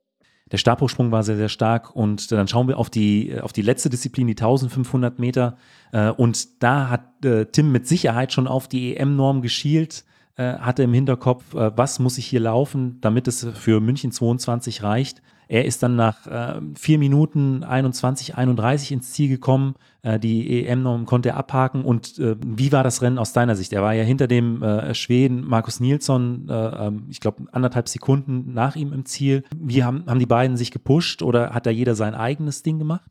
Der 0.52 0.58
Stabhochsprung 0.58 1.10
war 1.10 1.22
sehr, 1.22 1.36
sehr 1.36 1.48
stark 1.48 1.96
und 1.96 2.30
dann 2.30 2.48
schauen 2.48 2.68
wir 2.68 2.78
auf 2.78 2.90
die, 2.90 3.34
auf 3.40 3.54
die 3.54 3.62
letzte 3.62 3.88
Disziplin, 3.88 4.26
die 4.26 4.34
1500 4.34 5.18
Meter 5.18 5.56
äh, 5.92 6.10
und 6.10 6.62
da 6.62 6.90
hat 6.90 7.24
äh, 7.24 7.46
Tim 7.46 7.72
mit 7.72 7.88
Sicherheit 7.88 8.32
schon 8.32 8.46
auf 8.46 8.68
die 8.68 8.96
EM-Norm 8.96 9.40
geschielt 9.40 10.04
äh, 10.36 10.54
hatte 10.58 10.82
im 10.82 10.92
Hinterkopf, 10.92 11.44
was 11.52 12.00
muss 12.00 12.18
ich 12.18 12.26
hier 12.26 12.40
laufen, 12.40 13.00
damit 13.00 13.28
es 13.28 13.46
für 13.54 13.80
München 13.80 14.10
22 14.10 14.82
reicht. 14.82 15.22
Er 15.48 15.64
ist 15.64 15.82
dann 15.82 15.96
nach 15.96 16.26
äh, 16.26 16.60
4 16.74 16.98
Minuten 16.98 17.64
21, 17.64 18.36
31 18.36 18.92
ins 18.92 19.12
Ziel 19.12 19.28
gekommen. 19.28 19.74
Äh, 20.02 20.18
die 20.18 20.66
EM-Norm 20.66 21.06
konnte 21.06 21.30
er 21.30 21.36
abhaken. 21.36 21.84
Und 21.84 22.18
äh, 22.18 22.36
wie 22.44 22.72
war 22.72 22.84
das 22.84 23.02
Rennen 23.02 23.18
aus 23.18 23.32
deiner 23.32 23.56
Sicht? 23.56 23.72
Er 23.72 23.82
war 23.82 23.92
ja 23.94 24.04
hinter 24.04 24.26
dem 24.26 24.62
äh, 24.62 24.94
Schweden 24.94 25.44
Markus 25.44 25.80
Nilsson, 25.80 26.48
äh, 26.48 26.52
ähm, 26.52 27.06
ich 27.10 27.20
glaube, 27.20 27.44
anderthalb 27.52 27.88
Sekunden 27.88 28.52
nach 28.52 28.76
ihm 28.76 28.92
im 28.92 29.04
Ziel. 29.04 29.44
Wie 29.56 29.84
haben, 29.84 30.04
haben 30.06 30.18
die 30.18 30.26
beiden 30.26 30.56
sich 30.56 30.70
gepusht 30.70 31.22
oder 31.22 31.50
hat 31.50 31.66
da 31.66 31.70
jeder 31.70 31.94
sein 31.94 32.14
eigenes 32.14 32.62
Ding 32.62 32.78
gemacht? 32.78 33.10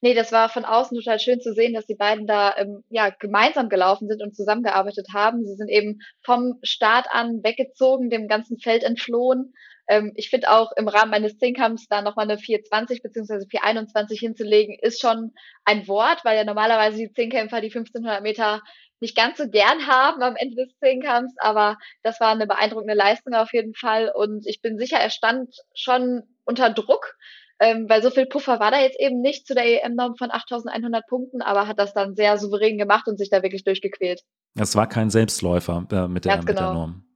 Nee, 0.00 0.14
das 0.14 0.30
war 0.30 0.48
von 0.48 0.64
außen 0.64 0.96
total 0.96 1.18
schön 1.18 1.40
zu 1.40 1.52
sehen, 1.52 1.74
dass 1.74 1.86
die 1.86 1.96
beiden 1.96 2.26
da 2.26 2.54
ähm, 2.56 2.84
ja 2.88 3.10
gemeinsam 3.10 3.68
gelaufen 3.68 4.06
sind 4.06 4.22
und 4.22 4.36
zusammengearbeitet 4.36 5.08
haben. 5.12 5.44
Sie 5.44 5.56
sind 5.56 5.68
eben 5.68 6.00
vom 6.22 6.54
Start 6.62 7.06
an 7.10 7.42
weggezogen, 7.42 8.08
dem 8.08 8.28
ganzen 8.28 8.58
Feld 8.58 8.84
entflohen 8.84 9.54
ähm, 9.88 10.12
ich 10.14 10.28
finde 10.30 10.50
auch 10.50 10.70
im 10.76 10.86
Rahmen 10.86 11.14
eines 11.14 11.38
Zehnkampfs 11.38 11.88
da 11.88 12.02
nochmal 12.02 12.26
eine 12.26 12.38
420 12.38 13.02
bzw. 13.02 13.46
421 13.48 14.20
hinzulegen, 14.20 14.78
ist 14.80 15.00
schon 15.00 15.32
ein 15.64 15.88
Wort, 15.88 16.24
weil 16.24 16.36
ja 16.36 16.44
normalerweise 16.44 16.98
die 16.98 17.12
Zehnkämpfer 17.12 17.60
die 17.60 17.68
1500 17.68 18.22
Meter 18.22 18.62
nicht 19.00 19.16
ganz 19.16 19.38
so 19.38 19.48
gern 19.48 19.86
haben 19.86 20.22
am 20.22 20.36
Ende 20.36 20.56
des 20.56 20.76
Zehnkampfs, 20.78 21.34
aber 21.38 21.76
das 22.02 22.20
war 22.20 22.30
eine 22.30 22.46
beeindruckende 22.46 22.94
Leistung 22.94 23.34
auf 23.34 23.52
jeden 23.52 23.74
Fall 23.74 24.12
und 24.14 24.46
ich 24.46 24.60
bin 24.60 24.78
sicher, 24.78 24.98
er 24.98 25.10
stand 25.10 25.54
schon 25.74 26.22
unter 26.44 26.70
Druck, 26.70 27.16
ähm, 27.60 27.86
weil 27.88 28.02
so 28.02 28.10
viel 28.10 28.26
Puffer 28.26 28.60
war 28.60 28.70
da 28.70 28.80
jetzt 28.80 28.98
eben 29.00 29.20
nicht 29.20 29.46
zu 29.46 29.54
der 29.54 29.84
EM-Norm 29.84 30.16
von 30.16 30.30
8100 30.30 31.06
Punkten, 31.06 31.42
aber 31.42 31.66
hat 31.66 31.78
das 31.78 31.94
dann 31.94 32.14
sehr 32.14 32.38
souverän 32.38 32.76
gemacht 32.76 33.08
und 33.08 33.18
sich 33.18 33.30
da 33.30 33.42
wirklich 33.42 33.64
durchgequält. 33.64 34.22
Es 34.56 34.76
war 34.76 34.88
kein 34.88 35.10
Selbstläufer 35.10 35.86
äh, 35.90 36.08
mit, 36.08 36.24
der, 36.24 36.38
genau. 36.38 36.44
mit 36.44 36.48
der 36.48 36.54
genau. 36.54 36.74
Norm. 36.74 37.07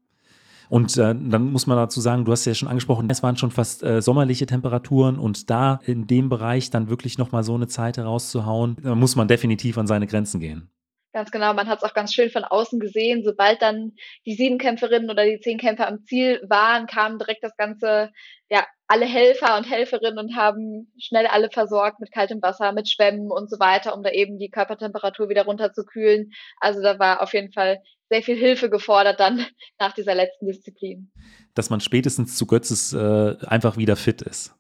Und 0.72 0.96
äh, 0.96 1.14
dann 1.14 1.52
muss 1.52 1.66
man 1.66 1.76
dazu 1.76 2.00
sagen, 2.00 2.24
du 2.24 2.32
hast 2.32 2.46
ja 2.46 2.54
schon 2.54 2.66
angesprochen, 2.66 3.06
es 3.10 3.22
waren 3.22 3.36
schon 3.36 3.50
fast 3.50 3.82
äh, 3.82 4.00
sommerliche 4.00 4.46
Temperaturen 4.46 5.18
und 5.18 5.50
da 5.50 5.80
in 5.84 6.06
dem 6.06 6.30
Bereich 6.30 6.70
dann 6.70 6.88
wirklich 6.88 7.18
nochmal 7.18 7.42
so 7.42 7.54
eine 7.54 7.66
Zeit 7.66 7.98
herauszuhauen, 7.98 8.78
da 8.82 8.94
muss 8.94 9.14
man 9.14 9.28
definitiv 9.28 9.76
an 9.76 9.86
seine 9.86 10.06
Grenzen 10.06 10.40
gehen. 10.40 10.70
Ganz 11.12 11.30
genau, 11.30 11.52
man 11.52 11.68
hat 11.68 11.82
es 11.82 11.84
auch 11.84 11.92
ganz 11.92 12.14
schön 12.14 12.30
von 12.30 12.44
außen 12.44 12.80
gesehen. 12.80 13.22
Sobald 13.22 13.60
dann 13.60 13.92
die 14.24 14.32
sieben 14.32 14.56
Kämpferinnen 14.56 15.10
oder 15.10 15.26
die 15.26 15.40
zehn 15.40 15.58
Kämpfer 15.58 15.86
am 15.86 16.04
Ziel 16.04 16.40
waren, 16.48 16.86
kam 16.86 17.18
direkt 17.18 17.44
das 17.44 17.54
ganze, 17.58 18.10
ja, 18.48 18.64
alle 18.86 19.04
Helfer 19.04 19.58
und 19.58 19.68
Helferinnen 19.68 20.18
und 20.18 20.36
haben 20.36 20.90
schnell 20.98 21.26
alle 21.26 21.50
versorgt 21.50 22.00
mit 22.00 22.12
kaltem 22.12 22.40
Wasser, 22.40 22.72
mit 22.72 22.88
Schwämmen 22.88 23.30
und 23.30 23.50
so 23.50 23.60
weiter, 23.60 23.94
um 23.94 24.02
da 24.02 24.08
eben 24.08 24.38
die 24.38 24.48
Körpertemperatur 24.48 25.28
wieder 25.28 25.44
runterzukühlen. 25.44 26.32
Also 26.60 26.80
da 26.80 26.98
war 26.98 27.20
auf 27.20 27.34
jeden 27.34 27.52
Fall 27.52 27.82
sehr 28.12 28.22
viel 28.22 28.36
Hilfe 28.36 28.68
gefordert 28.68 29.20
dann 29.20 29.46
nach 29.78 29.92
dieser 29.94 30.14
letzten 30.14 30.46
Disziplin. 30.46 31.10
Dass 31.54 31.70
man 31.70 31.80
spätestens 31.80 32.36
zu 32.36 32.46
Götzes 32.46 32.92
äh, 32.92 33.36
einfach 33.46 33.78
wieder 33.78 33.96
fit 33.96 34.20
ist. 34.20 34.54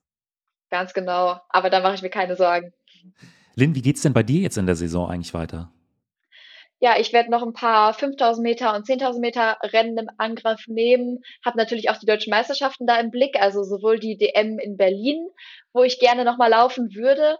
Ganz 0.70 0.94
genau, 0.94 1.38
aber 1.50 1.68
da 1.68 1.80
mache 1.80 1.96
ich 1.96 2.02
mir 2.02 2.08
keine 2.08 2.34
Sorgen. 2.34 2.72
Lynn, 3.54 3.74
wie 3.74 3.82
geht 3.82 3.96
es 3.96 4.02
denn 4.02 4.14
bei 4.14 4.22
dir 4.22 4.40
jetzt 4.40 4.56
in 4.56 4.64
der 4.64 4.74
Saison 4.74 5.10
eigentlich 5.10 5.34
weiter? 5.34 5.70
Ja, 6.80 6.98
ich 6.98 7.12
werde 7.12 7.30
noch 7.30 7.42
ein 7.42 7.52
paar 7.52 7.92
5000 7.92 8.42
Meter 8.42 8.74
und 8.74 8.86
10.000 8.86 9.20
Meter 9.20 9.58
Rennen 9.62 9.98
im 9.98 10.08
Angriff 10.16 10.66
nehmen. 10.66 11.20
Habe 11.44 11.58
natürlich 11.58 11.90
auch 11.90 11.98
die 11.98 12.06
deutschen 12.06 12.30
Meisterschaften 12.30 12.86
da 12.86 12.98
im 12.98 13.10
Blick, 13.10 13.38
also 13.38 13.62
sowohl 13.62 14.00
die 14.00 14.16
DM 14.16 14.58
in 14.58 14.78
Berlin, 14.78 15.28
wo 15.74 15.82
ich 15.82 16.00
gerne 16.00 16.24
nochmal 16.24 16.50
laufen 16.50 16.94
würde, 16.94 17.36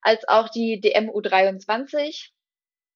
als 0.00 0.26
auch 0.26 0.48
die 0.48 0.80
DM 0.80 1.10
U23 1.10 2.30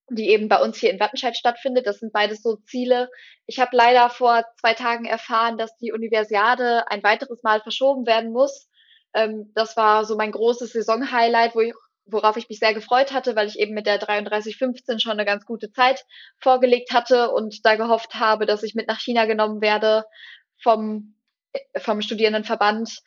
die 0.09 0.31
eben 0.31 0.49
bei 0.49 0.63
uns 0.63 0.79
hier 0.79 0.91
in 0.91 1.01
Wattenscheid 1.01 1.37
stattfindet. 1.37 1.87
Das 1.87 1.99
sind 1.99 2.13
beides 2.13 2.43
so 2.43 2.57
Ziele. 2.57 3.11
Ich 3.47 3.59
habe 3.59 3.77
leider 3.77 4.09
vor 4.09 4.45
zwei 4.61 4.75
Tagen 4.75 5.05
erfahren, 5.05 5.59
dass 5.59 5.77
die 5.79 5.93
Universiade 5.93 6.89
ein 6.89 7.03
weiteres 7.03 7.43
Mal 7.43 7.61
verschoben 7.61 8.07
werden 8.07 8.33
muss. 8.33 8.69
Ähm, 9.15 9.53
das 9.55 9.77
war 9.77 10.05
so 10.05 10.17
mein 10.17 10.33
großes 10.33 10.73
Saisonhighlight, 10.73 11.55
wo 11.55 11.61
ich, 11.61 11.75
worauf 12.05 12.37
ich 12.37 12.49
mich 12.49 12.61
sehr 12.61 12.75
gefreut 12.75 13.13
hatte, 13.13 13.35
weil 13.35 13.49
ich 13.49 13.59
eben 13.59 13.75
mit 13.75 13.87
der 13.87 13.99
3315 13.99 15.01
schon 15.01 15.13
eine 15.13 15.25
ganz 15.25 15.45
gute 15.45 15.73
Zeit 15.73 16.05
vorgelegt 16.39 16.93
hatte 16.93 17.33
und 17.33 17.65
da 17.65 17.75
gehofft 17.75 18.15
habe, 18.15 18.47
dass 18.47 18.63
ich 18.63 18.75
mit 18.75 18.87
nach 18.87 19.01
China 19.01 19.25
genommen 19.25 19.61
werde 19.61 20.05
vom, 20.63 21.17
äh, 21.53 21.81
vom 21.81 22.01
Studierendenverband. 22.01 23.01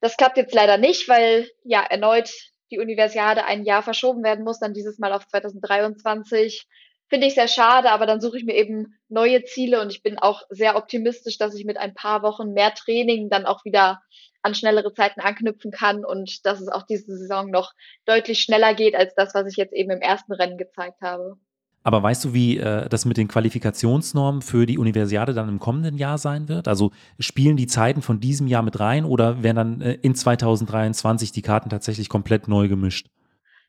Das 0.00 0.16
klappt 0.16 0.36
jetzt 0.36 0.54
leider 0.54 0.76
nicht, 0.76 1.08
weil 1.08 1.48
ja 1.62 1.82
erneut 1.82 2.30
die 2.72 2.78
Universiade 2.78 3.44
ein 3.44 3.64
Jahr 3.64 3.82
verschoben 3.82 4.24
werden 4.24 4.44
muss, 4.44 4.58
dann 4.58 4.74
dieses 4.74 4.98
Mal 4.98 5.12
auf 5.12 5.28
2023. 5.28 6.66
Finde 7.08 7.26
ich 7.26 7.34
sehr 7.34 7.48
schade, 7.48 7.90
aber 7.90 8.06
dann 8.06 8.22
suche 8.22 8.38
ich 8.38 8.44
mir 8.44 8.56
eben 8.56 8.98
neue 9.08 9.44
Ziele 9.44 9.82
und 9.82 9.92
ich 9.92 10.02
bin 10.02 10.18
auch 10.18 10.42
sehr 10.48 10.76
optimistisch, 10.76 11.36
dass 11.36 11.54
ich 11.54 11.66
mit 11.66 11.76
ein 11.76 11.94
paar 11.94 12.22
Wochen 12.22 12.52
mehr 12.52 12.72
Training 12.72 13.28
dann 13.28 13.44
auch 13.44 13.64
wieder 13.66 14.00
an 14.40 14.54
schnellere 14.54 14.92
Zeiten 14.94 15.20
anknüpfen 15.20 15.70
kann 15.70 16.04
und 16.04 16.44
dass 16.46 16.60
es 16.60 16.68
auch 16.68 16.82
diese 16.82 17.16
Saison 17.16 17.50
noch 17.50 17.72
deutlich 18.06 18.40
schneller 18.40 18.74
geht 18.74 18.94
als 18.94 19.14
das, 19.14 19.34
was 19.34 19.46
ich 19.46 19.56
jetzt 19.56 19.74
eben 19.74 19.90
im 19.90 20.00
ersten 20.00 20.32
Rennen 20.32 20.56
gezeigt 20.56 21.00
habe. 21.02 21.36
Aber 21.84 22.02
weißt 22.02 22.24
du, 22.24 22.34
wie 22.34 22.58
äh, 22.58 22.88
das 22.88 23.04
mit 23.04 23.16
den 23.16 23.28
Qualifikationsnormen 23.28 24.42
für 24.42 24.66
die 24.66 24.78
Universiade 24.78 25.34
dann 25.34 25.48
im 25.48 25.58
kommenden 25.58 25.98
Jahr 25.98 26.18
sein 26.18 26.48
wird? 26.48 26.68
Also 26.68 26.92
spielen 27.18 27.56
die 27.56 27.66
Zeiten 27.66 28.02
von 28.02 28.20
diesem 28.20 28.46
Jahr 28.46 28.62
mit 28.62 28.78
rein 28.78 29.04
oder 29.04 29.42
werden 29.42 29.56
dann 29.56 29.80
äh, 29.80 29.94
in 30.02 30.14
2023 30.14 31.32
die 31.32 31.42
Karten 31.42 31.70
tatsächlich 31.70 32.08
komplett 32.08 32.46
neu 32.46 32.68
gemischt? 32.68 33.08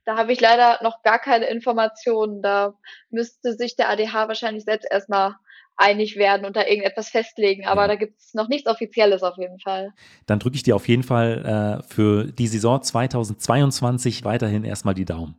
Da 0.05 0.17
habe 0.17 0.33
ich 0.33 0.41
leider 0.41 0.79
noch 0.83 1.01
gar 1.01 1.17
keine 1.17 1.45
Informationen. 1.45 2.41
Da 2.41 2.73
müsste 3.09 3.53
sich 3.53 3.75
der 3.75 3.89
ADH 3.89 4.27
wahrscheinlich 4.27 4.65
selbst 4.65 4.87
erstmal 4.89 5.35
einig 5.75 6.17
werden 6.17 6.45
und 6.45 6.55
da 6.55 6.65
irgendetwas 6.65 7.09
festlegen. 7.09 7.65
Aber 7.65 7.83
ja. 7.83 7.87
da 7.87 7.95
gibt 7.95 8.19
es 8.19 8.33
noch 8.33 8.47
nichts 8.47 8.69
Offizielles 8.69 9.23
auf 9.23 9.37
jeden 9.37 9.59
Fall. 9.59 9.91
Dann 10.27 10.39
drücke 10.39 10.55
ich 10.55 10.63
dir 10.63 10.75
auf 10.75 10.87
jeden 10.87 11.03
Fall 11.03 11.81
äh, 11.81 11.83
für 11.91 12.25
die 12.25 12.47
Saison 12.47 12.81
2022 12.81 14.23
weiterhin 14.23 14.65
erstmal 14.65 14.93
die 14.93 15.05
Daumen. 15.05 15.35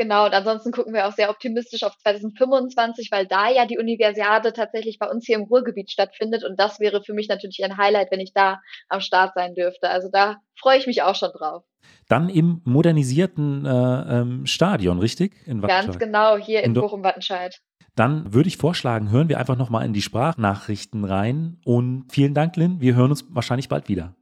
Genau, 0.00 0.24
und 0.24 0.32
ansonsten 0.32 0.72
gucken 0.72 0.94
wir 0.94 1.06
auch 1.06 1.12
sehr 1.12 1.28
optimistisch 1.28 1.82
auf 1.82 1.94
2025, 1.98 3.10
weil 3.12 3.26
da 3.26 3.50
ja 3.50 3.66
die 3.66 3.76
Universiade 3.76 4.54
tatsächlich 4.54 4.98
bei 4.98 5.06
uns 5.06 5.26
hier 5.26 5.36
im 5.36 5.42
Ruhrgebiet 5.42 5.90
stattfindet. 5.90 6.42
Und 6.42 6.58
das 6.58 6.80
wäre 6.80 7.02
für 7.04 7.12
mich 7.12 7.28
natürlich 7.28 7.62
ein 7.62 7.76
Highlight, 7.76 8.10
wenn 8.10 8.20
ich 8.20 8.32
da 8.32 8.62
am 8.88 9.02
Start 9.02 9.34
sein 9.34 9.54
dürfte. 9.54 9.90
Also 9.90 10.08
da 10.10 10.36
freue 10.58 10.78
ich 10.78 10.86
mich 10.86 11.02
auch 11.02 11.16
schon 11.16 11.32
drauf. 11.32 11.64
Dann 12.08 12.30
im 12.30 12.62
modernisierten 12.64 13.66
äh, 13.66 14.20
ähm, 14.20 14.46
Stadion, 14.46 15.00
richtig? 15.00 15.34
In 15.46 15.60
Ganz 15.60 15.98
genau, 15.98 16.38
hier 16.38 16.60
in, 16.60 16.74
in 16.74 16.80
Bochum-Wattenscheid. 16.80 17.60
Dann 17.94 18.32
würde 18.32 18.48
ich 18.48 18.56
vorschlagen, 18.56 19.10
hören 19.10 19.28
wir 19.28 19.38
einfach 19.38 19.58
nochmal 19.58 19.84
in 19.84 19.92
die 19.92 20.00
Sprachnachrichten 20.00 21.04
rein. 21.04 21.58
Und 21.66 22.06
vielen 22.10 22.32
Dank, 22.32 22.56
Lynn. 22.56 22.80
Wir 22.80 22.94
hören 22.94 23.10
uns 23.10 23.26
wahrscheinlich 23.28 23.68
bald 23.68 23.90
wieder. 23.90 24.14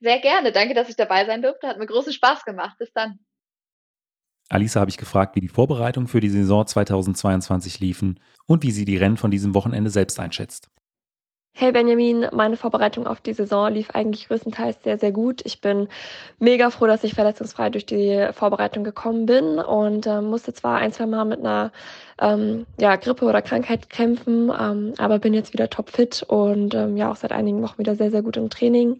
Sehr 0.00 0.18
gerne. 0.18 0.50
Danke, 0.50 0.74
dass 0.74 0.88
ich 0.88 0.96
dabei 0.96 1.24
sein 1.24 1.40
durfte. 1.40 1.68
Hat 1.68 1.78
mir 1.78 1.86
großen 1.86 2.12
Spaß 2.12 2.44
gemacht. 2.44 2.74
Bis 2.80 2.92
dann. 2.92 3.20
Alisa 4.48 4.80
habe 4.80 4.90
ich 4.90 4.98
gefragt, 4.98 5.36
wie 5.36 5.40
die 5.40 5.48
Vorbereitungen 5.48 6.08
für 6.08 6.20
die 6.20 6.28
Saison 6.28 6.66
2022 6.66 7.80
liefen 7.80 8.20
und 8.46 8.62
wie 8.62 8.70
sie 8.70 8.84
die 8.84 8.96
Rennen 8.96 9.16
von 9.16 9.30
diesem 9.30 9.54
Wochenende 9.54 9.90
selbst 9.90 10.20
einschätzt. 10.20 10.70
Hey 11.56 11.70
Benjamin, 11.70 12.26
meine 12.32 12.56
Vorbereitung 12.56 13.06
auf 13.06 13.20
die 13.20 13.32
Saison 13.32 13.72
lief 13.72 13.90
eigentlich 13.90 14.26
größtenteils 14.26 14.82
sehr, 14.82 14.98
sehr 14.98 15.12
gut. 15.12 15.40
Ich 15.44 15.60
bin 15.60 15.86
mega 16.40 16.68
froh, 16.70 16.88
dass 16.88 17.04
ich 17.04 17.14
verletzungsfrei 17.14 17.70
durch 17.70 17.86
die 17.86 18.26
Vorbereitung 18.32 18.82
gekommen 18.82 19.24
bin 19.24 19.60
und 19.60 20.04
äh, 20.04 20.20
musste 20.20 20.52
zwar 20.52 20.78
ein, 20.78 20.90
zwei 20.90 21.06
Mal 21.06 21.24
mit 21.24 21.38
einer 21.38 21.70
ähm, 22.20 22.66
ja, 22.80 22.96
Grippe 22.96 23.24
oder 23.24 23.40
Krankheit 23.40 23.88
kämpfen, 23.88 24.50
ähm, 24.50 24.94
aber 24.98 25.20
bin 25.20 25.32
jetzt 25.32 25.52
wieder 25.52 25.70
topfit 25.70 26.24
und 26.24 26.74
ähm, 26.74 26.96
ja 26.96 27.12
auch 27.12 27.16
seit 27.16 27.30
einigen 27.30 27.62
Wochen 27.62 27.78
wieder 27.78 27.94
sehr, 27.94 28.10
sehr 28.10 28.22
gut 28.22 28.36
im 28.36 28.50
Training. 28.50 28.98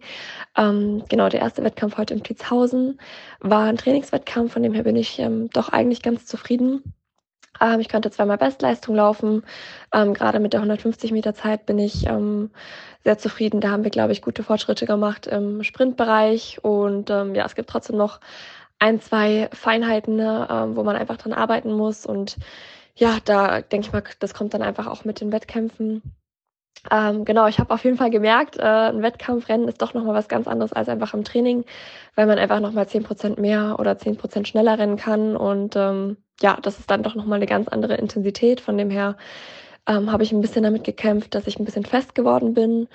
Ähm, 0.55 1.03
genau, 1.09 1.27
der 1.27 1.41
erste 1.41 1.61
Wettkampf 1.61 1.97
heute 1.97 2.13
in 2.13 2.23
Plitzhausen 2.23 3.01
war 3.41 3.65
ein 3.65 3.75
Trainingswettkampf, 3.75 4.53
von 4.53 4.63
dem 4.63 4.73
her 4.73 4.83
bin 4.83 4.95
ich 4.95 5.19
ähm, 5.19 5.49
doch 5.51 5.67
eigentlich 5.67 6.01
ganz 6.01 6.25
zufrieden. 6.25 6.94
Ähm, 7.61 7.79
ich 7.79 7.89
konnte 7.89 8.11
zweimal 8.11 8.37
Bestleistung 8.37 8.95
laufen. 8.95 9.43
Ähm, 9.93 10.13
gerade 10.13 10.39
mit 10.39 10.53
der 10.53 10.59
150 10.59 11.11
Meter 11.11 11.33
Zeit 11.33 11.65
bin 11.65 11.79
ich 11.79 12.07
ähm, 12.07 12.51
sehr 13.03 13.17
zufrieden. 13.17 13.61
Da 13.61 13.69
haben 13.69 13.83
wir, 13.83 13.91
glaube 13.91 14.11
ich, 14.11 14.21
gute 14.21 14.43
Fortschritte 14.43 14.85
gemacht 14.85 15.27
im 15.27 15.63
Sprintbereich. 15.63 16.59
Und 16.63 17.09
ähm, 17.09 17.35
ja, 17.35 17.45
es 17.45 17.55
gibt 17.55 17.69
trotzdem 17.69 17.97
noch 17.97 18.19
ein, 18.79 18.99
zwei 19.01 19.49
Feinheiten, 19.53 20.15
ne, 20.15 20.47
ähm, 20.49 20.75
wo 20.75 20.83
man 20.83 20.95
einfach 20.95 21.17
dran 21.17 21.33
arbeiten 21.33 21.71
muss. 21.71 22.05
Und 22.05 22.37
ja, 22.95 23.17
da 23.25 23.61
denke 23.61 23.87
ich 23.87 23.93
mal, 23.93 24.03
das 24.19 24.33
kommt 24.33 24.53
dann 24.53 24.61
einfach 24.61 24.87
auch 24.87 25.05
mit 25.05 25.21
den 25.21 25.31
Wettkämpfen. 25.31 26.01
Ähm, 26.91 27.25
genau, 27.25 27.47
ich 27.47 27.59
habe 27.59 27.73
auf 27.73 27.83
jeden 27.83 27.97
Fall 27.97 28.11
gemerkt, 28.11 28.57
äh, 28.57 28.61
ein 28.61 29.01
Wettkampfrennen 29.01 29.67
ist 29.67 29.81
doch 29.81 29.93
nochmal 29.93 30.13
was 30.13 30.27
ganz 30.27 30.47
anderes 30.47 30.71
als 30.71 30.87
einfach 30.87 31.13
im 31.13 31.23
Training, 31.23 31.65
weil 32.15 32.27
man 32.27 32.37
einfach 32.37 32.59
nochmal 32.59 32.85
10% 32.85 33.39
mehr 33.39 33.79
oder 33.79 33.97
10% 33.97 34.45
schneller 34.45 34.77
rennen 34.77 34.97
kann. 34.97 35.35
Und 35.35 35.75
ähm, 35.75 36.17
ja, 36.41 36.57
das 36.61 36.79
ist 36.79 36.89
dann 36.91 37.03
doch 37.03 37.15
nochmal 37.15 37.37
eine 37.37 37.45
ganz 37.45 37.67
andere 37.67 37.95
Intensität. 37.95 38.61
Von 38.61 38.77
dem 38.77 38.89
her 38.89 39.17
ähm, 39.87 40.11
habe 40.11 40.23
ich 40.23 40.31
ein 40.31 40.41
bisschen 40.41 40.63
damit 40.63 40.83
gekämpft, 40.83 41.35
dass 41.35 41.47
ich 41.47 41.59
ein 41.59 41.65
bisschen 41.65 41.85
fest 41.85 42.15
geworden 42.15 42.53
bin. 42.53 42.87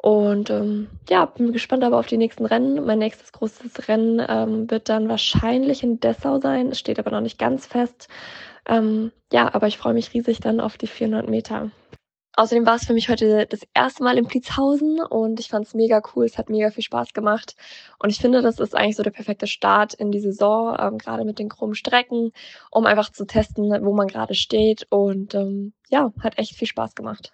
Und 0.00 0.48
ähm, 0.50 0.88
ja, 1.08 1.26
bin 1.26 1.52
gespannt 1.52 1.82
aber 1.82 1.98
auf 1.98 2.06
die 2.06 2.16
nächsten 2.16 2.46
Rennen. 2.46 2.84
Mein 2.86 3.00
nächstes 3.00 3.32
großes 3.32 3.88
Rennen 3.88 4.24
ähm, 4.26 4.70
wird 4.70 4.88
dann 4.88 5.08
wahrscheinlich 5.08 5.82
in 5.82 5.98
Dessau 5.98 6.38
sein. 6.40 6.68
Es 6.68 6.78
steht 6.78 7.00
aber 7.00 7.10
noch 7.10 7.20
nicht 7.20 7.38
ganz 7.38 7.66
fest. 7.66 8.08
Ähm, 8.68 9.10
ja, 9.32 9.52
aber 9.52 9.66
ich 9.66 9.76
freue 9.78 9.94
mich 9.94 10.14
riesig 10.14 10.40
dann 10.40 10.60
auf 10.60 10.78
die 10.78 10.86
400 10.86 11.28
Meter. 11.28 11.70
Außerdem 12.38 12.66
war 12.66 12.76
es 12.76 12.84
für 12.84 12.92
mich 12.92 13.08
heute 13.08 13.48
das 13.50 13.62
erste 13.74 14.04
Mal 14.04 14.16
in 14.16 14.28
Pliezhausen 14.28 15.00
und 15.00 15.40
ich 15.40 15.48
fand 15.48 15.66
es 15.66 15.74
mega 15.74 16.00
cool. 16.14 16.24
Es 16.24 16.38
hat 16.38 16.50
mega 16.50 16.70
viel 16.70 16.84
Spaß 16.84 17.12
gemacht. 17.12 17.56
Und 17.98 18.10
ich 18.10 18.18
finde, 18.18 18.42
das 18.42 18.60
ist 18.60 18.76
eigentlich 18.76 18.94
so 18.94 19.02
der 19.02 19.10
perfekte 19.10 19.48
Start 19.48 19.92
in 19.94 20.12
die 20.12 20.20
Saison, 20.20 20.76
ähm, 20.78 20.98
gerade 20.98 21.24
mit 21.24 21.40
den 21.40 21.48
krummen 21.48 21.74
Strecken, 21.74 22.30
um 22.70 22.86
einfach 22.86 23.10
zu 23.10 23.26
testen, 23.26 23.64
wo 23.84 23.92
man 23.92 24.06
gerade 24.06 24.36
steht. 24.36 24.86
Und 24.88 25.34
ähm, 25.34 25.72
ja, 25.88 26.12
hat 26.20 26.38
echt 26.38 26.54
viel 26.54 26.68
Spaß 26.68 26.94
gemacht. 26.94 27.32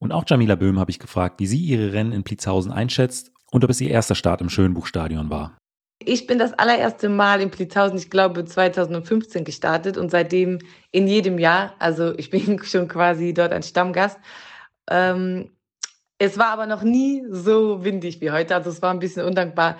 Und 0.00 0.10
auch 0.10 0.24
Jamila 0.26 0.56
Böhm 0.56 0.80
habe 0.80 0.90
ich 0.90 0.98
gefragt, 0.98 1.38
wie 1.38 1.46
sie 1.46 1.60
ihre 1.60 1.92
Rennen 1.92 2.10
in 2.10 2.24
Pliezhausen 2.24 2.72
einschätzt 2.72 3.30
und 3.52 3.62
ob 3.62 3.70
es 3.70 3.80
ihr 3.80 3.90
erster 3.90 4.16
Start 4.16 4.40
im 4.40 4.48
Schönbuchstadion 4.48 5.30
war. 5.30 5.56
Ich 6.08 6.28
bin 6.28 6.38
das 6.38 6.52
allererste 6.52 7.08
Mal 7.08 7.40
in 7.40 7.50
Plitzhausen, 7.50 7.98
ich 7.98 8.10
glaube 8.10 8.44
2015 8.44 9.42
gestartet 9.42 9.98
und 9.98 10.08
seitdem 10.12 10.60
in 10.92 11.08
jedem 11.08 11.36
Jahr, 11.36 11.74
also 11.80 12.16
ich 12.16 12.30
bin 12.30 12.62
schon 12.62 12.86
quasi 12.86 13.34
dort 13.34 13.52
ein 13.52 13.64
Stammgast. 13.64 14.16
Ähm, 14.88 15.50
es 16.18 16.38
war 16.38 16.50
aber 16.50 16.66
noch 16.66 16.84
nie 16.84 17.24
so 17.28 17.82
windig 17.82 18.20
wie 18.20 18.30
heute, 18.30 18.54
also 18.54 18.70
es 18.70 18.80
war 18.82 18.92
ein 18.92 19.00
bisschen 19.00 19.24
undankbar, 19.24 19.78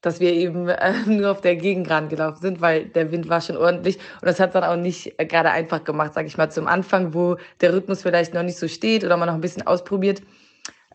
dass 0.00 0.20
wir 0.20 0.32
eben 0.32 0.68
äh, 0.68 0.92
nur 1.06 1.32
auf 1.32 1.40
der 1.40 1.56
Gegengrad 1.56 2.08
gelaufen 2.08 2.40
sind, 2.40 2.60
weil 2.60 2.84
der 2.84 3.10
Wind 3.10 3.28
war 3.28 3.40
schon 3.40 3.56
ordentlich 3.56 3.96
und 4.20 4.26
das 4.28 4.38
hat 4.38 4.54
dann 4.54 4.62
auch 4.62 4.76
nicht 4.76 5.18
äh, 5.18 5.26
gerade 5.26 5.50
einfach 5.50 5.82
gemacht, 5.82 6.14
sage 6.14 6.28
ich 6.28 6.36
mal, 6.36 6.52
zum 6.52 6.68
Anfang, 6.68 7.14
wo 7.14 7.36
der 7.62 7.74
Rhythmus 7.74 8.02
vielleicht 8.02 8.32
noch 8.32 8.44
nicht 8.44 8.58
so 8.58 8.68
steht 8.68 9.02
oder 9.02 9.16
man 9.16 9.26
noch 9.26 9.34
ein 9.34 9.40
bisschen 9.40 9.66
ausprobiert. 9.66 10.22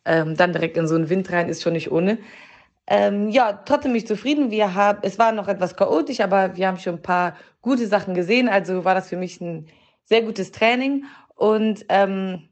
Ähm, 0.05 0.37
dann 0.37 0.53
direkt 0.53 0.77
in 0.77 0.87
so 0.87 0.95
einen 0.95 1.09
Wind 1.09 1.29
rein 1.33 1.49
ist 1.49 1.63
schon 1.63 1.73
nicht 1.73 1.91
ohne. 1.91 2.17
Ähm, 2.87 3.29
ja, 3.29 3.53
trotzdem 3.53 3.93
mich 3.93 4.07
zufrieden. 4.07 4.51
Wir 4.51 4.73
haben, 4.73 4.99
es 5.03 5.17
war 5.17 5.31
noch 5.31 5.47
etwas 5.47 5.75
chaotisch, 5.75 6.19
aber 6.19 6.55
wir 6.55 6.67
haben 6.67 6.79
schon 6.79 6.95
ein 6.95 7.01
paar 7.01 7.35
gute 7.61 7.87
Sachen 7.87 8.13
gesehen. 8.13 8.49
Also 8.49 8.83
war 8.83 8.95
das 8.95 9.09
für 9.09 9.17
mich 9.17 9.39
ein 9.41 9.67
sehr 10.05 10.21
gutes 10.21 10.51
Training. 10.51 11.05
Und 11.35 11.85
ähm, 11.89 12.49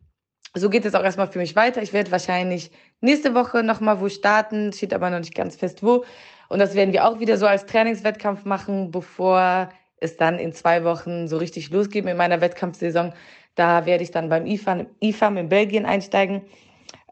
so 0.53 0.69
geht 0.69 0.85
es 0.85 0.95
auch 0.95 1.03
erstmal 1.03 1.27
für 1.27 1.39
mich 1.39 1.55
weiter. 1.55 1.81
Ich 1.81 1.93
werde 1.93 2.11
wahrscheinlich 2.11 2.71
nächste 3.01 3.33
Woche 3.33 3.63
nochmal 3.63 3.99
wo 4.01 4.09
starten, 4.09 4.73
steht 4.73 4.93
aber 4.93 5.09
noch 5.09 5.19
nicht 5.19 5.35
ganz 5.35 5.55
fest 5.55 5.83
wo. 5.83 6.05
Und 6.49 6.59
das 6.59 6.75
werden 6.75 6.93
wir 6.93 7.07
auch 7.07 7.19
wieder 7.19 7.37
so 7.37 7.47
als 7.47 7.65
Trainingswettkampf 7.65 8.43
machen, 8.45 8.91
bevor 8.91 9.69
es 9.97 10.17
dann 10.17 10.39
in 10.39 10.51
zwei 10.51 10.83
Wochen 10.83 11.27
so 11.27 11.37
richtig 11.37 11.69
losgeht 11.69 12.03
mit 12.03 12.17
meiner 12.17 12.41
Wettkampfsaison. 12.41 13.13
Da 13.55 13.85
werde 13.85 14.03
ich 14.03 14.11
dann 14.11 14.29
beim 14.29 14.45
IFAM 14.45 15.37
in 15.37 15.49
Belgien 15.49 15.85
einsteigen. 15.85 16.41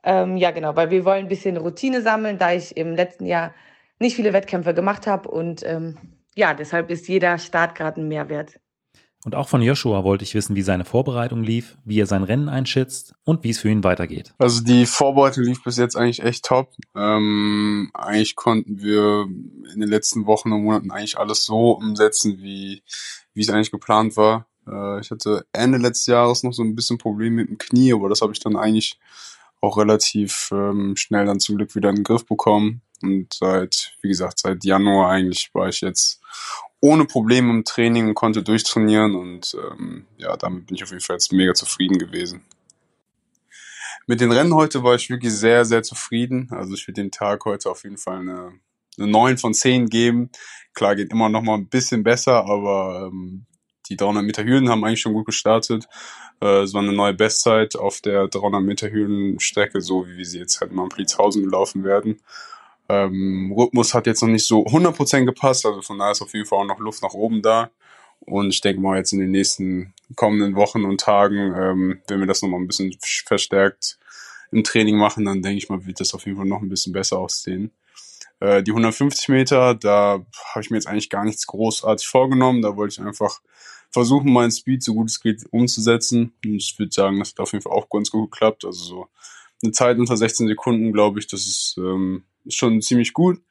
Ähm, 0.03 0.37
ja, 0.37 0.51
genau, 0.51 0.75
weil 0.75 0.89
wir 0.91 1.05
wollen 1.05 1.25
ein 1.25 1.29
bisschen 1.29 1.57
Routine 1.57 2.01
sammeln, 2.01 2.37
da 2.37 2.53
ich 2.53 2.75
im 2.77 2.95
letzten 2.95 3.25
Jahr 3.25 3.53
nicht 3.99 4.15
viele 4.15 4.33
Wettkämpfe 4.33 4.73
gemacht 4.73 5.07
habe 5.07 5.29
und 5.29 5.63
ähm, 5.65 5.97
ja, 6.35 6.53
deshalb 6.53 6.89
ist 6.89 7.07
jeder 7.07 7.37
Start 7.37 7.75
gerade 7.75 8.01
ein 8.01 8.07
Mehrwert. 8.07 8.59
Und 9.25 9.35
auch 9.35 9.49
von 9.49 9.61
Joshua 9.61 10.05
wollte 10.05 10.23
ich 10.23 10.33
wissen, 10.33 10.55
wie 10.55 10.61
seine 10.61 10.85
Vorbereitung 10.85 11.43
lief, 11.43 11.77
wie 11.83 11.99
er 11.99 12.05
sein 12.05 12.23
Rennen 12.23 12.47
einschätzt 12.47 13.13
und 13.25 13.43
wie 13.43 13.49
es 13.49 13.59
für 13.59 13.69
ihn 13.69 13.83
weitergeht. 13.83 14.33
Also 14.37 14.63
die 14.63 14.85
Vorbereitung 14.85 15.43
lief 15.43 15.61
bis 15.61 15.75
jetzt 15.75 15.97
eigentlich 15.97 16.23
echt 16.23 16.45
top. 16.45 16.73
Ähm, 16.95 17.91
eigentlich 17.93 18.37
konnten 18.37 18.81
wir 18.81 19.27
in 19.73 19.81
den 19.81 19.89
letzten 19.89 20.25
Wochen 20.25 20.53
und 20.53 20.63
Monaten 20.63 20.91
eigentlich 20.91 21.17
alles 21.17 21.43
so 21.43 21.71
umsetzen, 21.71 22.37
wie, 22.39 22.81
wie 23.33 23.41
es 23.41 23.49
eigentlich 23.49 23.71
geplant 23.71 24.15
war. 24.15 24.47
Äh, 24.65 25.01
ich 25.01 25.11
hatte 25.11 25.45
Ende 25.51 25.79
letztes 25.79 26.05
Jahres 26.05 26.43
noch 26.43 26.53
so 26.53 26.63
ein 26.63 26.75
bisschen 26.75 26.97
Probleme 26.97 27.41
mit 27.41 27.49
dem 27.49 27.57
Knie, 27.57 27.93
aber 27.93 28.07
das 28.07 28.21
habe 28.21 28.31
ich 28.31 28.39
dann 28.39 28.55
eigentlich 28.55 28.97
auch 29.61 29.77
relativ 29.77 30.49
ähm, 30.51 30.95
schnell 30.95 31.25
dann 31.25 31.39
zum 31.39 31.57
Glück 31.57 31.75
wieder 31.75 31.89
in 31.89 31.97
den 31.97 32.03
Griff 32.03 32.25
bekommen. 32.25 32.81
Und 33.01 33.33
seit, 33.33 33.93
wie 34.01 34.09
gesagt, 34.09 34.39
seit 34.39 34.63
Januar 34.63 35.09
eigentlich 35.09 35.49
war 35.53 35.69
ich 35.69 35.81
jetzt 35.81 36.21
ohne 36.81 37.05
Probleme 37.05 37.49
im 37.49 37.63
Training 37.63 38.07
und 38.07 38.15
konnte 38.15 38.41
durchtrainieren 38.41 39.15
und 39.15 39.55
ähm, 39.55 40.05
ja, 40.17 40.35
damit 40.37 40.67
bin 40.67 40.75
ich 40.75 40.83
auf 40.83 40.91
jeden 40.91 41.01
Fall 41.01 41.15
jetzt 41.15 41.33
mega 41.33 41.53
zufrieden 41.53 41.97
gewesen. 41.97 42.45
Mit 44.07 44.21
den 44.21 44.31
Rennen 44.31 44.55
heute 44.55 44.83
war 44.83 44.95
ich 44.95 45.09
wirklich 45.09 45.33
sehr, 45.33 45.65
sehr 45.65 45.83
zufrieden. 45.83 46.47
Also 46.51 46.73
ich 46.73 46.87
würde 46.87 47.01
den 47.01 47.11
Tag 47.11 47.45
heute 47.45 47.69
auf 47.69 47.83
jeden 47.83 47.97
Fall 47.97 48.19
eine, 48.19 48.53
eine 48.97 49.07
9 49.07 49.37
von 49.37 49.53
10 49.53 49.87
geben. 49.87 50.31
Klar, 50.73 50.95
geht 50.95 51.11
immer 51.11 51.29
noch 51.29 51.43
mal 51.43 51.55
ein 51.55 51.69
bisschen 51.69 52.03
besser, 52.03 52.45
aber 52.45 53.11
ähm, 53.11 53.45
die 53.89 53.97
300 53.97 54.23
Meter 54.23 54.43
Hürden 54.43 54.69
haben 54.69 54.83
eigentlich 54.83 55.01
schon 55.01 55.13
gut 55.13 55.25
gestartet. 55.25 55.87
Äh, 56.41 56.61
es 56.61 56.73
war 56.73 56.81
eine 56.81 56.93
neue 56.93 57.13
Bestzeit 57.13 57.75
auf 57.75 58.01
der 58.01 58.27
300 58.27 58.61
Meter 58.61 58.91
Hürdenstrecke, 58.91 59.81
so 59.81 60.07
wie 60.07 60.17
wir 60.17 60.25
sie 60.25 60.39
jetzt 60.39 60.61
halt 60.61 60.71
mal 60.71 60.83
in 60.83 60.89
Pliezhausen 60.89 61.43
gelaufen 61.43 61.83
werden. 61.83 62.19
Ähm, 62.87 63.53
Rhythmus 63.55 63.93
hat 63.93 64.07
jetzt 64.07 64.21
noch 64.21 64.29
nicht 64.29 64.45
so 64.45 64.65
100% 64.65 65.25
gepasst, 65.25 65.65
also 65.65 65.81
von 65.81 65.99
daher 65.99 66.13
ist 66.13 66.21
auf 66.21 66.33
jeden 66.33 66.45
Fall 66.45 66.59
auch 66.59 66.65
noch 66.65 66.79
Luft 66.79 67.03
nach 67.03 67.13
oben 67.13 67.41
da. 67.41 67.69
Und 68.21 68.49
ich 68.49 68.61
denke 68.61 68.81
mal, 68.81 68.97
jetzt 68.97 69.13
in 69.13 69.19
den 69.19 69.31
nächsten 69.31 69.93
kommenden 70.15 70.55
Wochen 70.55 70.85
und 70.85 70.99
Tagen, 70.99 71.53
ähm, 71.55 72.01
wenn 72.07 72.19
wir 72.19 72.27
das 72.27 72.41
nochmal 72.41 72.59
ein 72.59 72.67
bisschen 72.67 72.95
verstärkt 72.99 73.97
im 74.51 74.63
Training 74.63 74.97
machen, 74.97 75.25
dann 75.25 75.41
denke 75.41 75.57
ich 75.57 75.69
mal, 75.69 75.85
wird 75.85 75.99
das 75.99 76.13
auf 76.13 76.25
jeden 76.25 76.37
Fall 76.37 76.47
noch 76.47 76.61
ein 76.61 76.69
bisschen 76.69 76.93
besser 76.93 77.19
aussehen. 77.19 77.71
Äh, 78.39 78.63
die 78.63 78.71
150 78.71 79.29
Meter, 79.29 79.75
da 79.75 80.25
habe 80.53 80.61
ich 80.61 80.69
mir 80.69 80.77
jetzt 80.77 80.87
eigentlich 80.87 81.09
gar 81.09 81.25
nichts 81.25 81.45
großartig 81.47 82.07
vorgenommen. 82.07 82.61
Da 82.61 82.75
wollte 82.75 82.93
ich 82.93 83.07
einfach 83.07 83.41
versuchen, 83.91 84.31
meinen 84.31 84.51
Speed 84.51 84.83
so 84.83 84.93
gut 84.93 85.09
es 85.09 85.19
geht 85.19 85.45
umzusetzen. 85.51 86.33
Und 86.45 86.57
ich 86.57 86.77
würde 86.77 86.91
sagen, 86.91 87.19
das 87.19 87.31
hat 87.31 87.39
auf 87.39 87.51
jeden 87.51 87.63
Fall 87.63 87.73
auch 87.73 87.89
ganz 87.89 88.09
gut 88.11 88.31
geklappt. 88.31 88.65
Also 88.65 88.83
so 88.83 89.07
eine 89.63 89.71
Zeit 89.71 89.97
unter 89.97 90.17
16 90.17 90.47
Sekunden, 90.47 90.93
glaube 90.93 91.19
ich, 91.19 91.27
das 91.27 91.41
ist, 91.41 91.75
ähm, 91.77 92.23
schon 92.47 92.81
ziemlich 92.81 93.13
gut. 93.13 93.41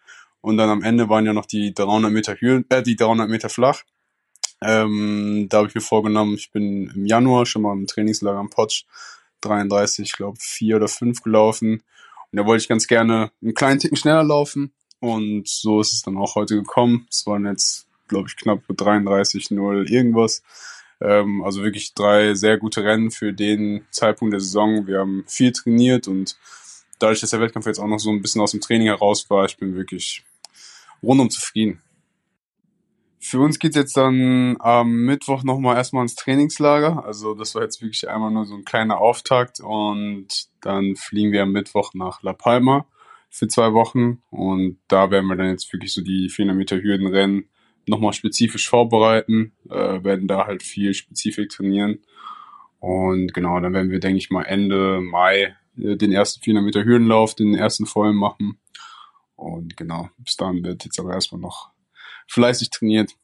Und 0.41 0.57
dann 0.57 0.71
am 0.71 0.83
Ende 0.83 1.09
waren 1.09 1.27
ja 1.27 1.33
noch 1.33 1.47
die 1.47 1.75
300 1.75 2.13
Meter 2.13 2.37
Höhe, 2.41 2.65
äh, 2.69 2.83
die 2.83 2.97
300 2.97 3.29
Meter 3.29 3.49
flach. 3.49 3.83
Ähm, 4.61 5.47
da 5.49 5.59
habe 5.59 5.69
ich 5.69 5.75
mir 5.75 5.81
vorgenommen, 5.81 6.35
ich 6.35 6.51
bin 6.51 6.91
im 6.95 7.07
Januar 7.07 7.47
schon 7.47 7.63
mal 7.63 7.73
im 7.73 7.87
Trainingslager 7.87 8.39
am 8.39 8.51
Potsch 8.51 8.87
33, 9.43 10.07
ich 10.07 10.13
glaube, 10.13 10.39
vier 10.41 10.77
oder 10.77 10.89
fünf 10.89 11.23
gelaufen. 11.23 11.83
Und 12.31 12.37
da 12.37 12.45
wollte 12.45 12.63
ich 12.63 12.69
ganz 12.69 12.87
gerne 12.87 13.31
einen 13.43 13.55
kleinen 13.55 13.79
Ticken 13.79 13.97
schneller 13.97 14.25
laufen. 14.25 14.73
Und 15.01 15.49
so 15.49 15.81
ist 15.81 15.93
es 15.93 16.03
dann 16.03 16.17
auch 16.17 16.35
heute 16.35 16.57
gekommen. 16.57 17.07
Es 17.11 17.27
waren 17.27 17.47
jetzt 17.47 17.88
glaube 18.09 18.29
ich, 18.29 18.37
knapp 18.37 18.61
33-0 18.69 19.89
irgendwas. 19.91 20.43
Ähm, 21.01 21.43
also 21.45 21.63
wirklich 21.63 21.95
drei 21.95 22.35
sehr 22.35 22.59
gute 22.59 22.85
Rennen 22.85 23.11
für 23.11 23.33
den 23.33 23.87
Zeitpunkt 23.91 24.33
der 24.33 24.41
Saison. 24.41 24.87
Wir 24.87 24.99
haben 25.01 25.25
viel 25.27 25.53
trainiert 25.53 26.09
und 26.09 26.37
dadurch, 26.99 27.21
dass 27.21 27.31
der 27.31 27.41
Wettkampf 27.41 27.67
jetzt 27.67 27.79
auch 27.79 27.87
noch 27.87 28.01
so 28.01 28.11
ein 28.11 28.23
bisschen 28.23 28.41
aus 28.41 28.51
dem 28.51 28.61
Training 28.61 28.89
heraus 28.89 29.29
war, 29.31 29.45
ich 29.45 29.57
bin 29.57 29.77
wirklich 29.77 30.25
rundum 31.03 31.31
zufrieden. 31.31 31.81
Für 33.21 33.41
uns 33.41 33.59
geht's 33.59 33.77
jetzt 33.77 33.97
dann 33.97 34.57
am 34.61 34.91
Mittwoch 35.05 35.43
nochmal 35.43 35.77
erstmal 35.77 36.03
ins 36.03 36.15
Trainingslager. 36.15 37.05
Also 37.05 37.35
das 37.35 37.55
war 37.55 37.63
jetzt 37.63 37.83
wirklich 37.83 38.09
einmal 38.09 38.31
nur 38.31 38.47
so 38.47 38.55
ein 38.55 38.65
kleiner 38.65 38.99
Auftakt 38.99 39.61
und 39.61 40.29
dann 40.61 40.97
fliegen 40.97 41.33
wir 41.33 41.43
am 41.43 41.53
Mittwoch 41.53 41.95
nach 41.95 42.23
La 42.23 42.33
Palma 42.33 42.87
für 43.29 43.49
zwei 43.49 43.73
Wochen 43.73 44.23
und 44.31 44.79
da 44.89 45.11
werden 45.11 45.27
wir 45.27 45.37
dann 45.37 45.51
jetzt 45.51 45.73
wirklich 45.73 45.93
so 45.93 46.01
die 46.01 46.29
400 46.29 46.57
Meter 46.57 46.77
Hürdenrennen 46.81 47.49
nochmal 47.89 48.13
spezifisch 48.13 48.69
vorbereiten, 48.69 49.53
äh, 49.71 50.03
werden 50.05 50.29
da 50.29 50.47
halt 50.47 50.63
viel 50.63 50.95
spezifisch 50.95 51.49
trainieren. 51.49 51.99
Und 52.81 53.35
genau, 53.35 53.59
dann 53.61 53.73
werden 53.73 53.91
wir, 53.91 54.01
denke 54.01 54.19
ich 54.19 54.31
mal, 54.31 54.45
Ende 54.45 55.01
Mai 55.01 55.57
äh, 55.77 55.97
den 55.97 56.13
ersten 56.13 56.43
400 56.43 56.65
Meter 56.65 56.85
Hürdenlauf, 56.85 57.35
den 57.35 57.55
ersten 57.55 57.87
vollen 57.87 58.17
machen. 58.17 58.59
Und 59.37 59.77
genau, 59.77 60.09
bis 60.19 60.37
dann 60.37 60.65
wird 60.65 60.85
jetzt 60.85 60.99
aber 60.99 61.13
erstmal 61.13 61.41
noch 61.41 61.71
fleißig 62.27 62.71
trainiert. 62.71 63.17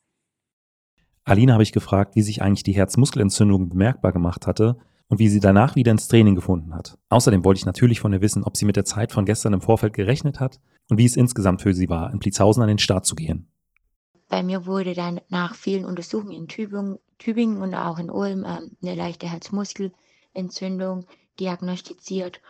Alina 1.24 1.54
habe 1.54 1.62
ich 1.62 1.72
gefragt, 1.72 2.16
wie 2.16 2.22
sich 2.22 2.42
eigentlich 2.42 2.62
die 2.62 2.74
Herzmuskelentzündung 2.74 3.70
bemerkbar 3.70 4.12
gemacht 4.12 4.46
hatte 4.46 4.76
und 5.08 5.18
wie 5.18 5.28
sie 5.28 5.40
danach 5.40 5.74
wieder 5.74 5.90
ins 5.90 6.08
Training 6.08 6.34
gefunden 6.34 6.74
hat. 6.74 6.98
Außerdem 7.08 7.44
wollte 7.44 7.58
ich 7.58 7.66
natürlich 7.66 8.00
von 8.00 8.12
ihr 8.12 8.20
wissen, 8.20 8.44
ob 8.44 8.56
sie 8.56 8.66
mit 8.66 8.76
der 8.76 8.84
Zeit 8.84 9.12
von 9.12 9.24
gestern 9.24 9.54
im 9.54 9.60
Vorfeld 9.60 9.94
gerechnet 9.94 10.40
hat 10.40 10.60
und 10.88 10.98
wie 10.98 11.04
es 11.06 11.16
insgesamt 11.16 11.62
für 11.62 11.74
sie 11.74 11.88
war, 11.88 12.12
in 12.12 12.18
Pliezhausen 12.18 12.62
an 12.62 12.68
den 12.68 12.78
Start 12.78 13.06
zu 13.06 13.14
gehen. 13.14 13.48
Bei 14.28 14.42
mir 14.42 14.66
wurde 14.66 14.94
dann 14.94 15.20
nach 15.28 15.54
vielen 15.54 15.84
Untersuchungen 15.84 16.32
in 16.32 16.48
Tübingen 16.48 16.98
Tübingen 17.18 17.62
und 17.62 17.74
auch 17.74 17.98
in 17.98 18.10
Ulm 18.10 18.44
ähm, 18.44 18.76
eine 18.82 18.94
leichte 18.94 19.26
Herzmuskelentzündung 19.26 21.06
diagnostiziert 21.38 22.40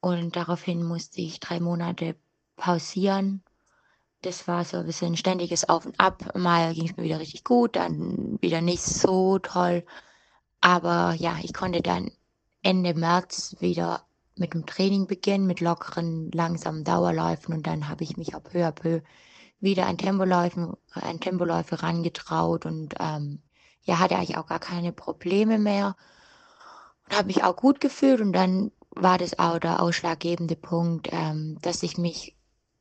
und 0.00 0.36
daraufhin 0.36 0.82
musste 0.82 1.20
ich 1.20 1.40
drei 1.40 1.60
Monate 1.60 2.16
pausieren. 2.56 3.42
Das 4.22 4.48
war 4.48 4.64
so 4.64 4.78
ein 4.78 4.86
bisschen 4.86 5.16
ständiges 5.16 5.68
Auf 5.68 5.86
und 5.86 5.98
Ab. 6.00 6.34
Mal 6.36 6.74
ging 6.74 6.88
es 6.88 6.96
mir 6.96 7.04
wieder 7.04 7.20
richtig 7.20 7.44
gut, 7.44 7.76
dann 7.76 8.38
wieder 8.40 8.60
nicht 8.60 8.82
so 8.82 9.38
toll. 9.38 9.84
Aber 10.60 11.14
ja, 11.14 11.36
ich 11.42 11.54
konnte 11.54 11.82
dann 11.82 12.10
Ende 12.62 12.94
März 12.94 13.56
wieder 13.60 14.04
mit 14.34 14.54
dem 14.54 14.66
Training 14.66 15.06
beginnen, 15.06 15.46
mit 15.46 15.60
lockeren, 15.60 16.30
langsamen 16.32 16.84
Dauerläufen 16.84 17.54
und 17.54 17.66
dann 17.66 17.88
habe 17.88 18.04
ich 18.04 18.16
mich 18.16 18.34
ab 18.34 18.48
peu 18.50 18.66
à 18.66 18.72
peu 18.72 19.00
wieder 19.60 19.86
an 19.86 19.98
Tempoläufen, 19.98 20.74
an 20.92 21.20
Tempoläufe 21.20 21.82
rangetraut 21.82 22.66
und 22.66 22.94
ähm, 23.00 23.42
ja, 23.82 23.98
hatte 23.98 24.16
eigentlich 24.16 24.36
auch 24.36 24.46
gar 24.46 24.60
keine 24.60 24.92
Probleme 24.92 25.58
mehr 25.58 25.96
und 27.06 27.16
habe 27.16 27.28
mich 27.28 27.42
auch 27.42 27.56
gut 27.56 27.80
gefühlt 27.80 28.20
und 28.20 28.32
dann 28.32 28.70
war 28.90 29.18
das 29.18 29.38
auch 29.38 29.58
der 29.58 29.82
ausschlaggebende 29.82 30.56
Punkt, 30.56 31.08
ähm, 31.12 31.58
dass 31.62 31.82
ich 31.82 31.98
mich 31.98 32.36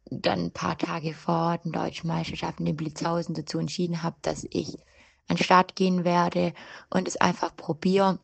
dann 0.10 0.46
ein 0.46 0.52
paar 0.52 0.78
Tage 0.78 1.14
vor 1.14 1.58
den 1.58 1.72
deutschen 1.72 2.08
Meisterschaften 2.08 2.66
in 2.66 2.76
Blitzhausen 2.76 3.36
dazu 3.36 3.60
entschieden 3.60 4.04
habe, 4.04 4.16
dass 4.22 4.46
ich 4.50 4.78
an 5.28 5.36
den 5.36 5.44
Start 5.44 5.76
gehen 5.76 6.06
werde 6.06 6.54
und 6.90 7.08
es 7.08 7.18
einfach 7.18 7.56
probiere. 7.56 8.20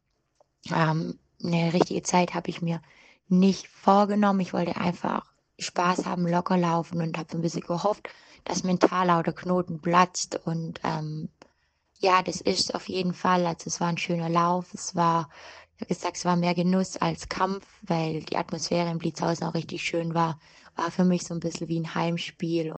Ähm, 0.71 1.19
eine 1.43 1.73
richtige 1.73 2.03
Zeit 2.03 2.33
habe 2.33 2.49
ich 2.49 2.61
mir 2.61 2.81
nicht 3.27 3.67
vorgenommen. 3.67 4.39
Ich 4.39 4.53
wollte 4.53 4.77
einfach 4.77 5.25
Spaß 5.59 6.05
haben, 6.05 6.27
locker 6.27 6.57
laufen 6.57 7.01
und 7.01 7.17
habe 7.17 7.33
ein 7.33 7.41
bisschen 7.41 7.61
gehofft, 7.61 8.09
dass 8.45 8.63
mental 8.63 9.10
auch 9.10 9.23
der 9.23 9.34
Knoten 9.34 9.79
platzt. 9.79 10.39
Und 10.45 10.79
ähm, 10.84 11.29
ja, 11.99 12.21
das 12.23 12.41
ist 12.41 12.75
auf 12.75 12.89
jeden 12.89 13.13
Fall. 13.13 13.45
Also 13.45 13.67
es 13.67 13.79
war 13.79 13.88
ein 13.88 13.97
schöner 13.97 14.29
Lauf. 14.29 14.73
Es 14.73 14.95
war, 14.95 15.29
habe 15.79 15.86
gesagt, 15.88 16.17
es 16.17 16.25
war 16.25 16.36
mehr 16.36 16.53
Genuss 16.56 16.97
als 16.97 17.29
Kampf, 17.29 17.65
weil 17.84 18.21
die 18.23 18.38
Atmosphäre 18.38 18.89
im 18.89 18.99
Blitzhausen 18.99 19.47
auch 19.47 19.53
richtig 19.53 19.84
schön 19.84 20.13
war. 20.13 20.39
War 20.75 20.91
für 20.91 21.06
mich 21.06 21.23
so 21.23 21.34
ein 21.34 21.39
bisschen 21.39 21.67
wie 21.67 21.79
ein 21.79 21.95
Heimspiel. 21.95 22.75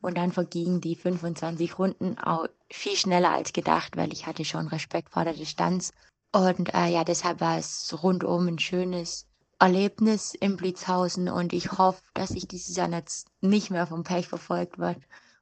Und 0.00 0.16
dann 0.16 0.32
vergingen 0.32 0.80
die 0.80 0.96
25 0.96 1.78
Runden 1.78 2.18
auch 2.18 2.46
viel 2.70 2.96
schneller 2.96 3.30
als 3.30 3.52
gedacht, 3.52 3.96
weil 3.96 4.12
ich 4.12 4.26
hatte 4.26 4.44
schon 4.44 4.68
Respekt 4.68 5.10
vor 5.10 5.24
der 5.24 5.34
Distanz. 5.34 5.92
Und 6.32 6.74
äh, 6.74 6.88
ja, 6.88 7.04
deshalb 7.04 7.40
war 7.40 7.58
es 7.58 8.02
rundum 8.02 8.48
ein 8.48 8.58
schönes 8.58 9.27
Erlebnis 9.58 10.34
im 10.34 10.56
Blitzhausen 10.56 11.28
und 11.28 11.52
ich 11.52 11.72
hoffe, 11.72 12.00
dass 12.14 12.30
ich 12.30 12.46
dieses 12.46 12.76
Jahr 12.76 12.90
jetzt 12.90 13.28
nicht 13.40 13.70
mehr 13.70 13.86
vom 13.86 14.04
Pech 14.04 14.28
verfolgt 14.28 14.78
wird 14.78 14.98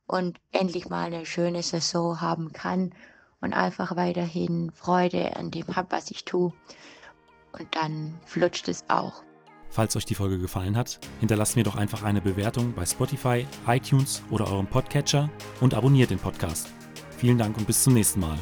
und 0.07 0.39
endlich 0.53 0.89
mal 0.89 1.07
eine 1.07 1.27
schöne 1.27 1.63
Saison 1.63 2.21
haben 2.21 2.53
kann 2.53 2.95
und 3.41 3.53
einfach 3.53 3.97
weiterhin 3.97 4.71
Freude 4.73 5.37
an 5.37 5.51
dem 5.51 5.77
habe, 5.77 5.89
was 5.91 6.11
ich 6.11 6.25
tue. 6.25 6.53
Und 7.53 7.75
dann 7.75 8.19
flutscht 8.25 8.69
es 8.69 8.85
auch. 8.89 9.23
Falls 9.69 9.97
euch 9.97 10.07
die 10.07 10.15
Folge 10.15 10.39
gefallen 10.39 10.77
hat, 10.77 10.99
hinterlasst 11.21 11.57
mir 11.57 11.65
doch 11.65 11.77
einfach 11.77 12.03
eine 12.03 12.23
Bewertung 12.23 12.73
bei 12.75 12.87
Spotify, 12.87 13.47
iTunes 13.67 14.23
oder 14.31 14.47
eurem 14.47 14.67
Podcatcher 14.67 15.29
und 15.61 15.75
abonniert 15.75 16.11
den 16.11 16.19
Podcast. 16.19 16.69
Vielen 17.19 17.39
Dank 17.39 17.57
und 17.59 17.67
bis 17.67 17.83
zum 17.83 17.95
nächsten 17.95 18.21
Mal. 18.21 18.39